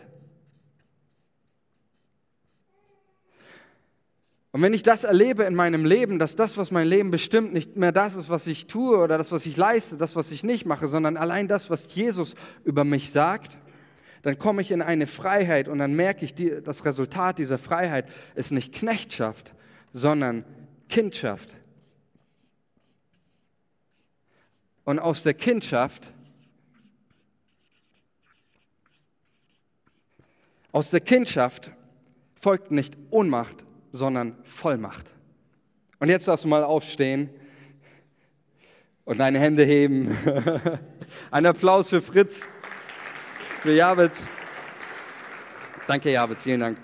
[4.52, 7.76] Und wenn ich das erlebe in meinem Leben, dass das, was mein Leben bestimmt, nicht
[7.76, 10.66] mehr das ist, was ich tue oder das, was ich leiste, das, was ich nicht
[10.66, 12.34] mache, sondern allein das, was Jesus
[12.64, 13.56] über mich sagt,
[14.20, 18.06] dann komme ich in eine Freiheit und dann merke ich, die, das Resultat dieser Freiheit
[18.34, 19.54] ist nicht Knechtschaft,
[19.94, 20.44] sondern
[20.90, 21.48] Kindschaft.
[24.84, 26.12] Und aus der Kindschaft,
[30.72, 31.70] aus der Kindschaft
[32.38, 35.06] folgt nicht Ohnmacht, sondern Vollmacht.
[36.00, 37.30] Und jetzt darfst du mal aufstehen
[39.04, 40.16] und deine Hände heben.
[41.30, 42.48] Ein Applaus für Fritz,
[43.60, 44.26] für Javitz.
[45.86, 46.78] Danke, Javitz, vielen Dank.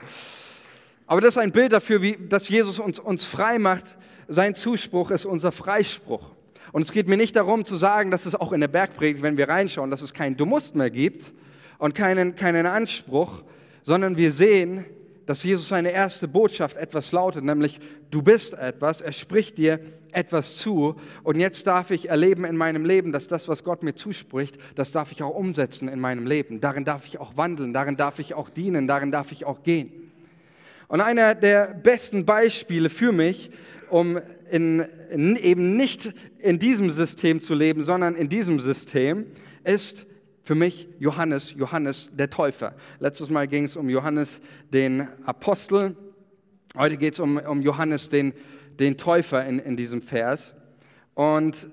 [1.07, 3.97] Aber das ist ein Bild dafür, wie, dass Jesus uns, uns frei macht.
[4.29, 6.35] Sein Zuspruch ist unser Freispruch.
[6.71, 9.39] Und es geht mir nicht darum zu sagen, dass es auch in der Bergpredigt, wenn
[9.39, 11.33] wir reinschauen, dass es keinen Du musst mehr gibt
[11.79, 13.43] und keinen, keinen Anspruch,
[13.83, 14.85] sondern wir sehen,
[15.29, 19.79] dass Jesus seine erste Botschaft etwas lautet, nämlich du bist etwas, er spricht dir
[20.11, 23.95] etwas zu und jetzt darf ich erleben in meinem Leben, dass das, was Gott mir
[23.95, 26.63] zuspricht, das darf ich auch umsetzen in meinem Leben.
[26.63, 29.93] Darin darf ich auch wandeln, darin darf ich auch dienen, darin darf ich auch gehen.
[30.87, 33.51] Und einer der besten Beispiele für mich,
[33.91, 34.19] um
[34.51, 39.27] in, in, eben nicht in diesem System zu leben, sondern in diesem System,
[39.63, 40.07] ist
[40.49, 42.75] für mich Johannes, Johannes der Täufer.
[43.01, 44.41] Letztes Mal ging es um Johannes
[44.73, 45.95] den Apostel.
[46.75, 48.33] Heute geht es um, um Johannes den,
[48.81, 50.55] den Täufer in, in diesem Vers.
[51.13, 51.69] Und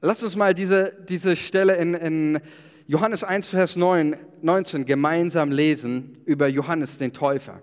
[0.00, 2.40] lasst uns mal diese, diese Stelle in, in
[2.86, 7.60] Johannes 1, Vers 9, 19 gemeinsam lesen über Johannes den Täufer.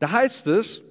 [0.00, 0.82] Da heißt es,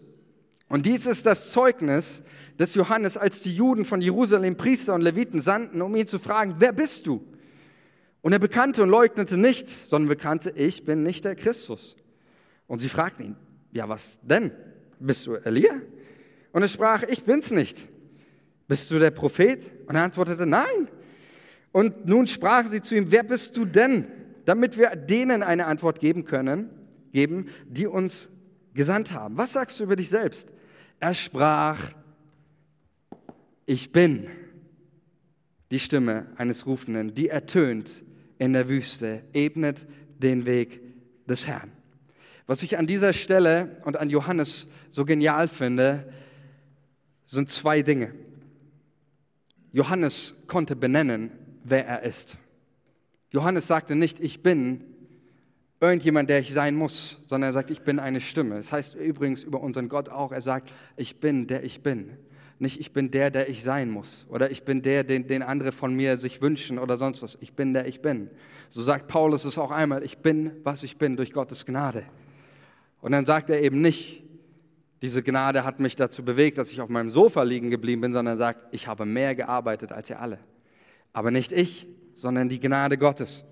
[0.70, 2.24] und dies ist das Zeugnis
[2.58, 6.56] des Johannes, als die Juden von Jerusalem Priester und Leviten sandten, um ihn zu fragen,
[6.60, 7.22] wer bist du?
[8.22, 11.96] Und er bekannte und leugnete nicht, sondern bekannte, ich bin nicht der Christus.
[12.68, 13.36] Und sie fragten ihn,
[13.72, 14.52] ja was denn?
[15.00, 15.82] Bist du Elia?
[16.52, 17.88] Und er sprach, ich bin's nicht.
[18.68, 19.60] Bist du der Prophet?
[19.88, 20.88] Und er antwortete, nein.
[21.72, 24.08] Und nun sprachen sie zu ihm, wer bist du denn?
[24.46, 26.70] Damit wir denen eine Antwort geben können,
[27.12, 28.30] geben, die uns
[28.74, 29.38] gesandt haben.
[29.38, 30.48] Was sagst du über dich selbst?
[31.00, 31.80] Er sprach,
[33.66, 34.28] ich bin
[35.72, 38.04] die Stimme eines Rufenden, die ertönt
[38.42, 39.86] in der Wüste, ebnet
[40.18, 40.82] den Weg
[41.28, 41.72] des Herrn.
[42.48, 46.12] Was ich an dieser Stelle und an Johannes so genial finde,
[47.28, 48.16] sind zwei Dinge.
[49.72, 51.30] Johannes konnte benennen,
[51.64, 52.36] wer er ist.
[53.30, 54.86] Johannes sagte nicht, ich bin
[55.80, 58.56] irgendjemand, der ich sein muss, sondern er sagt, ich bin eine Stimme.
[58.56, 62.18] Das heißt übrigens über unseren Gott auch, er sagt, ich bin, der ich bin
[62.62, 65.72] nicht ich bin der, der ich sein muss oder ich bin der, den, den andere
[65.72, 67.38] von mir sich wünschen oder sonst was.
[67.42, 68.30] Ich bin der ich bin.
[68.70, 72.04] So sagt Paulus es auch einmal, ich bin, was ich bin durch Gottes Gnade.
[73.02, 74.24] Und dann sagt er eben nicht,
[75.02, 78.36] diese Gnade hat mich dazu bewegt, dass ich auf meinem Sofa liegen geblieben bin, sondern
[78.36, 80.38] er sagt, ich habe mehr gearbeitet als ihr alle.
[81.12, 83.44] Aber nicht ich, sondern die Gnade Gottes.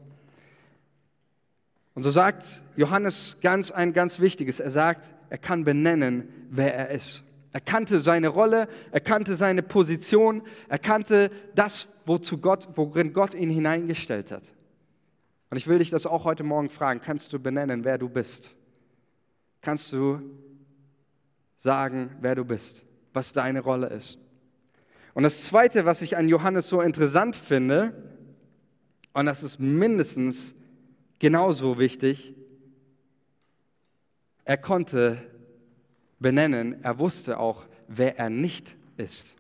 [1.96, 2.46] Und so sagt
[2.76, 4.60] Johannes ganz ein ganz wichtiges.
[4.60, 7.24] Er sagt, er kann benennen, wer er ist.
[7.52, 13.34] Er kannte seine Rolle, er kannte seine Position, er kannte das, wozu Gott, worin Gott
[13.34, 14.44] ihn hineingestellt hat.
[15.50, 18.52] Und ich will dich das auch heute Morgen fragen, kannst du benennen, wer du bist?
[19.62, 20.22] Kannst du
[21.58, 22.84] sagen, wer du bist,
[23.14, 24.20] was deine Rolle ist?
[25.16, 27.94] Und das Zweite, was ich an Johannes so interessant finde,
[29.14, 30.54] und das ist mindestens
[31.18, 32.36] genauso wichtig,
[34.46, 35.18] er konnte
[36.20, 36.84] benennen.
[36.84, 39.36] Er wusste auch, wer er nicht ist.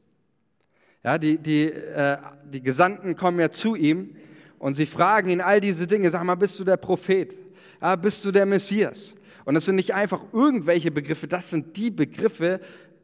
[1.03, 2.17] Ja, die, die, äh,
[2.51, 4.15] die Gesandten kommen ja zu ihm
[4.57, 6.09] und sie fragen ihn all diese Dinge.
[6.09, 7.37] Sag mal, bist du der Prophet?
[7.81, 9.15] Ja, bist du der Messias?
[9.45, 12.59] Und das sind nicht einfach irgendwelche Begriffe, das sind die Begriffe,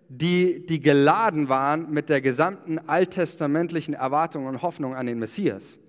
[0.09, 5.79] die, die geladen waren mit der gesamten alttestamentlichen Erwartung und Hoffnung an den Messias.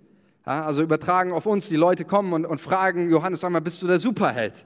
[0.46, 3.82] Ja, also übertragen auf uns, die Leute kommen und, und fragen, Johannes, sag mal, bist
[3.82, 4.64] du der Superheld?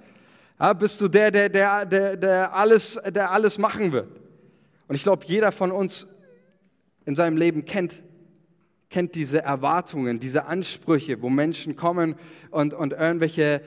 [0.60, 4.20] Ja, bist du der, der, der, der, der, alles, der alles machen wird?
[4.88, 6.06] Und ich glaube, jeder von uns
[7.06, 8.02] in seinem Leben kennt,
[8.90, 12.14] kennt diese Erwartungen, diese Ansprüche, wo Menschen kommen
[12.50, 13.62] und, und irgendwelche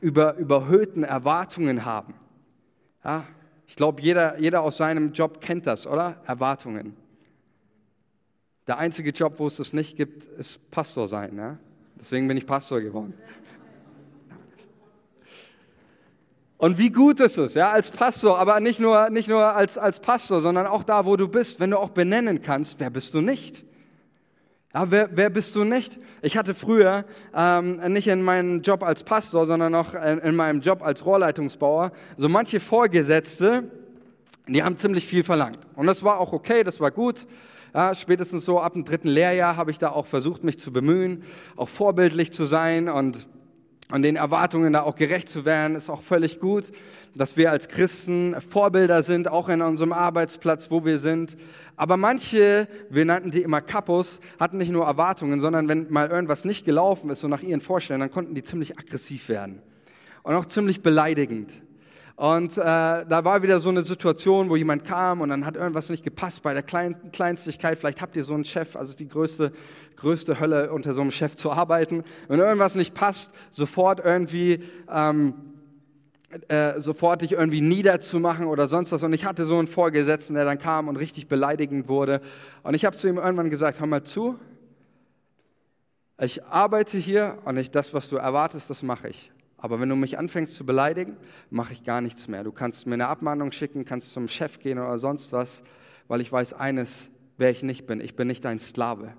[0.00, 2.14] über, überhöhten Erwartungen haben.
[3.04, 3.26] Ja,
[3.68, 6.20] ich glaube, jeder, jeder aus seinem Job kennt das, oder?
[6.26, 6.96] Erwartungen.
[8.66, 11.36] Der einzige Job, wo es das nicht gibt, ist Pastor sein.
[11.36, 11.58] Ja?
[12.00, 13.14] Deswegen bin ich Pastor geworden.
[16.64, 20.00] Und wie gut ist es, ja, als Pastor, aber nicht nur, nicht nur als, als
[20.00, 23.20] Pastor, sondern auch da, wo du bist, wenn du auch benennen kannst, wer bist du
[23.20, 23.62] nicht?
[24.72, 25.98] Ja, wer, wer bist du nicht?
[26.22, 27.04] Ich hatte früher
[27.34, 31.92] ähm, nicht in meinem Job als Pastor, sondern auch in, in meinem Job als Rohrleitungsbauer
[32.16, 33.64] so manche Vorgesetzte,
[34.48, 35.58] Die haben ziemlich viel verlangt.
[35.76, 37.26] Und das war auch okay, das war gut.
[37.74, 41.24] Ja, spätestens so ab dem dritten Lehrjahr habe ich da auch versucht, mich zu bemühen,
[41.56, 43.26] auch vorbildlich zu sein und,
[43.94, 46.64] und den Erwartungen da auch gerecht zu werden, ist auch völlig gut,
[47.14, 51.36] dass wir als Christen Vorbilder sind, auch in unserem Arbeitsplatz, wo wir sind.
[51.76, 56.44] Aber manche, wir nannten die immer Kapos, hatten nicht nur Erwartungen, sondern wenn mal irgendwas
[56.44, 59.62] nicht gelaufen ist, so nach ihren Vorstellungen, dann konnten die ziemlich aggressiv werden
[60.24, 61.52] und auch ziemlich beleidigend.
[62.16, 65.90] Und äh, da war wieder so eine Situation, wo jemand kam und dann hat irgendwas
[65.90, 67.78] nicht gepasst bei der Klein Kleinstigkeit.
[67.78, 69.52] Vielleicht habt ihr so einen Chef, also die größte,
[69.96, 72.04] größte Hölle unter so einem Chef zu arbeiten.
[72.28, 75.34] Wenn irgendwas nicht passt, sofort irgendwie, ähm,
[76.46, 79.02] äh, sofort dich irgendwie niederzumachen oder sonst was.
[79.02, 82.20] Und ich hatte so einen Vorgesetzten, der dann kam und richtig beleidigend wurde.
[82.62, 84.38] Und ich habe zu ihm irgendwann gesagt, hör mal zu,
[86.20, 89.32] ich arbeite hier und ich, das, was du erwartest, das mache ich.
[89.64, 91.16] Aber wenn du mich anfängst zu beleidigen,
[91.48, 92.44] mache ich gar nichts mehr.
[92.44, 95.62] Du kannst mir eine Abmahnung schicken, kannst zum Chef gehen oder sonst was,
[96.06, 97.08] weil ich weiß eines,
[97.38, 97.98] wer ich nicht bin.
[97.98, 99.14] Ich bin nicht dein Sklave.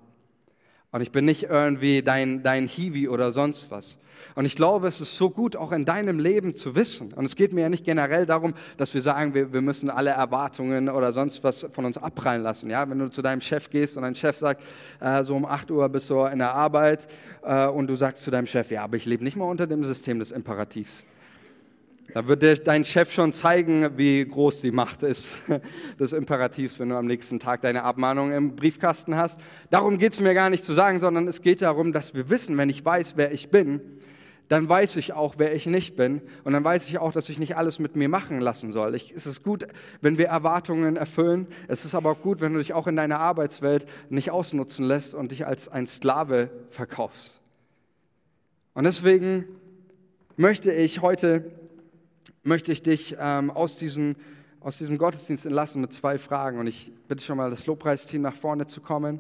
[0.95, 3.97] Und ich bin nicht irgendwie dein, dein Hiwi oder sonst was.
[4.33, 7.11] Und ich glaube, es ist so gut, auch in deinem Leben zu wissen.
[7.11, 10.11] Und es geht mir ja nicht generell darum, dass wir sagen, wir, wir müssen alle
[10.11, 12.69] Erwartungen oder sonst was von uns abprallen lassen.
[12.69, 12.89] Ja?
[12.89, 14.61] Wenn du zu deinem Chef gehst und dein Chef sagt,
[15.01, 17.09] äh, so um 8 Uhr bist du in der Arbeit
[17.43, 19.83] äh, und du sagst zu deinem Chef, ja, aber ich lebe nicht mal unter dem
[19.83, 21.03] System des Imperativs.
[22.15, 25.31] Da wird dir dein Chef schon zeigen, wie groß die Macht ist
[25.99, 29.37] des Imperativs, wenn du am nächsten Tag deine Abmahnung im Briefkasten hast.
[29.69, 32.57] Darum geht es mir gar nicht zu sagen, sondern es geht darum, dass wir wissen,
[32.57, 33.81] wenn ich weiß, wer ich bin,
[34.47, 36.21] dann weiß ich auch, wer ich nicht bin.
[36.45, 38.95] Und dann weiß ich auch, dass ich nicht alles mit mir machen lassen soll.
[38.95, 39.67] Ich, es ist gut,
[39.99, 41.47] wenn wir Erwartungen erfüllen.
[41.67, 45.15] Es ist aber auch gut, wenn du dich auch in deiner Arbeitswelt nicht ausnutzen lässt
[45.15, 47.41] und dich als ein Sklave verkaufst.
[48.73, 49.43] Und deswegen
[50.37, 51.51] möchte ich heute
[52.45, 54.15] möchte ich dich ähm, aus, diesen,
[54.61, 56.59] aus diesem Gottesdienst entlassen mit zwei Fragen.
[56.59, 59.19] Und ich bitte schon mal das Lobpreisteam nach vorne zu kommen.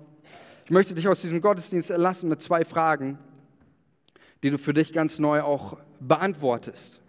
[0.63, 3.17] Ich möchte dich aus diesem Gottesdienst entlassen mit zwei Fragen,
[4.43, 7.01] die du für dich ganz neu auch beantwortest.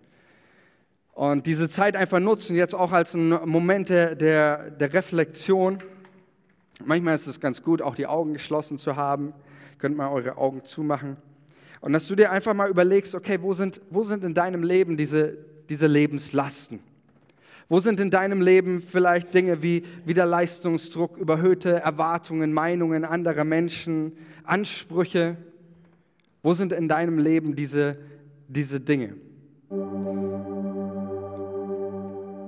[1.13, 5.79] Und diese Zeit einfach nutzen, jetzt auch als einen Moment der, der, der Reflexion.
[6.85, 9.33] Manchmal ist es ganz gut, auch die Augen geschlossen zu haben.
[9.79, 11.19] Könnt mal eure Augen zumachen.
[11.83, 14.97] Und dass du dir einfach mal überlegst, okay, wo sind, wo sind in deinem Leben
[14.97, 15.39] diese,
[15.69, 16.81] diese Lebenslasten?
[17.69, 24.13] Wo sind in deinem Leben vielleicht Dinge wie wieder Leistungsdruck, überhöhte Erwartungen, Meinungen anderer Menschen,
[24.45, 25.37] Ansprüche?
[26.43, 27.99] Wo sind in deinem Leben diese,
[28.47, 29.15] diese Dinge?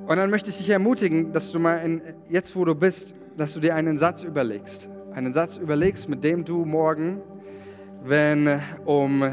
[0.09, 3.55] Und dann möchte ich dich ermutigen, dass du mal in, jetzt, wo du bist, dass
[3.55, 4.89] du dir einen Satz überlegst.
[5.13, 7.21] Einen Satz überlegst, mit dem du morgen,
[8.05, 9.25] wenn um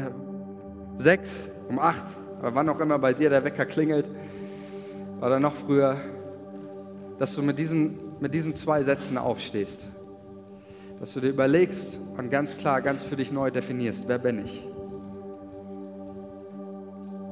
[0.96, 2.06] sechs, um acht,
[2.38, 4.06] oder wann auch immer bei dir der Wecker klingelt
[5.20, 5.96] oder noch früher,
[7.18, 9.86] dass du mit diesen, mit diesen zwei Sätzen aufstehst.
[11.00, 14.66] Dass du dir überlegst und ganz klar, ganz für dich neu definierst, wer bin ich?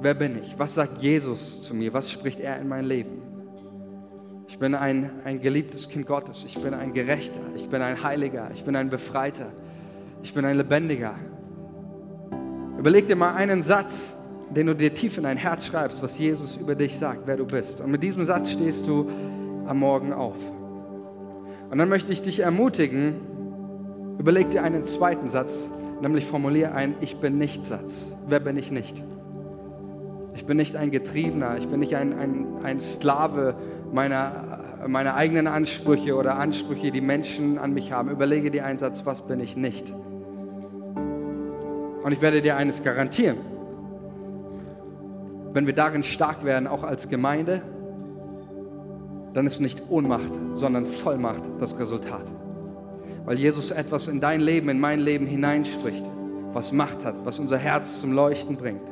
[0.00, 0.59] Wer bin ich?
[0.59, 1.94] Was sagt Jesus zu mir?
[1.94, 3.22] Was spricht er in mein Leben?
[4.48, 6.44] Ich bin ein, ein geliebtes Kind Gottes.
[6.46, 7.40] Ich bin ein Gerechter.
[7.57, 8.50] Ich bin ein Heiliger.
[8.52, 9.46] Ich bin ein Befreiter.
[10.22, 11.14] Ich bin ein Lebendiger.
[12.78, 14.14] Überleg dir mal einen Satz,
[14.55, 17.44] den du dir tief in dein Herz schreibst, was Jesus über dich sagt, wer du
[17.44, 17.80] bist.
[17.80, 19.11] Und mit diesem Satz stehst du
[19.66, 20.36] am Morgen auf.
[21.70, 23.16] Und dann möchte ich dich ermutigen,
[24.18, 28.05] überleg dir einen zweiten Satz, nämlich formuliere einen Ich bin nicht Satz.
[28.28, 29.02] Wer bin ich nicht?
[30.36, 33.55] Ich bin nicht ein Getriebener, ich bin nicht ein, ein, ein Sklave
[33.92, 38.11] meiner, meiner eigenen Ansprüche oder Ansprüche, die Menschen an mich haben.
[38.11, 39.92] Überlege dir einen Satz, was bin ich nicht?
[42.02, 43.53] Und ich werde dir eines garantieren
[45.55, 47.62] wenn wir darin stark werden, auch als Gemeinde,
[49.32, 52.26] dann ist nicht Ohnmacht, sondern Vollmacht das Resultat.
[53.24, 56.05] Weil Jesus etwas in dein Leben, in mein Leben hineinspricht,
[56.52, 58.82] was Macht hat, was unser Herz zum Leuchten bringt.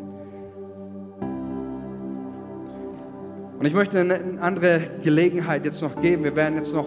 [3.59, 6.23] Und ich möchte eine andere Gelegenheit jetzt noch geben.
[6.23, 6.87] Wir werden jetzt noch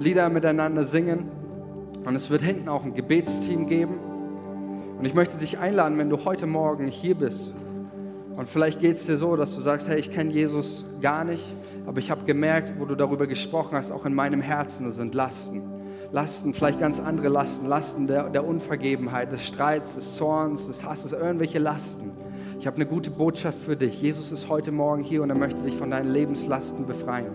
[0.00, 1.30] Lieder miteinander singen
[2.04, 3.98] und es wird hinten auch ein Gebetsteam geben.
[4.98, 7.52] Und ich möchte dich einladen, wenn du heute Morgen hier bist
[8.38, 11.44] und vielleicht geht es dir so, dass du sagst, hey, ich kenne Jesus gar nicht,
[11.86, 15.60] aber ich habe gemerkt, wo du darüber gesprochen hast, auch in meinem Herzen, sind Lasten.
[16.12, 21.12] Lasten, vielleicht ganz andere Lasten, Lasten der, der Unvergebenheit, des Streits, des Zorns, des Hasses,
[21.12, 22.12] irgendwelche Lasten.
[22.60, 24.00] Ich habe eine gute Botschaft für dich.
[24.00, 27.32] Jesus ist heute Morgen hier und er möchte dich von deinen Lebenslasten befreien.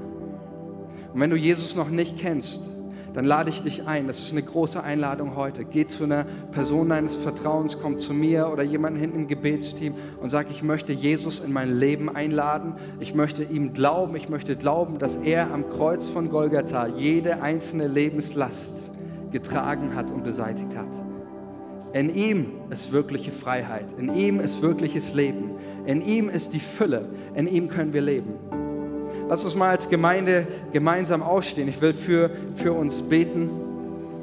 [1.14, 2.62] Und wenn du Jesus noch nicht kennst,
[3.14, 4.08] dann lade ich dich ein.
[4.08, 5.66] Das ist eine große Einladung heute.
[5.66, 10.32] Geh zu einer Person deines Vertrauens, komm zu mir oder jemanden hinten im Gebetsteam und
[10.32, 12.74] sag, ich möchte Jesus in mein Leben einladen.
[13.00, 14.16] Ich möchte ihm glauben.
[14.16, 18.90] Ich möchte glauben, dass er am Kreuz von Golgatha jede einzelne Lebenslast
[19.32, 20.88] getragen hat und beseitigt hat.
[21.94, 23.86] In ihm ist wirkliche Freiheit.
[24.00, 25.52] In ihm ist wirkliches Leben.
[25.86, 27.10] In ihm ist die Fülle.
[27.36, 28.34] In ihm können wir leben.
[29.34, 31.68] Lass uns mal als Gemeinde gemeinsam aufstehen.
[31.68, 33.50] Ich will für, für uns beten.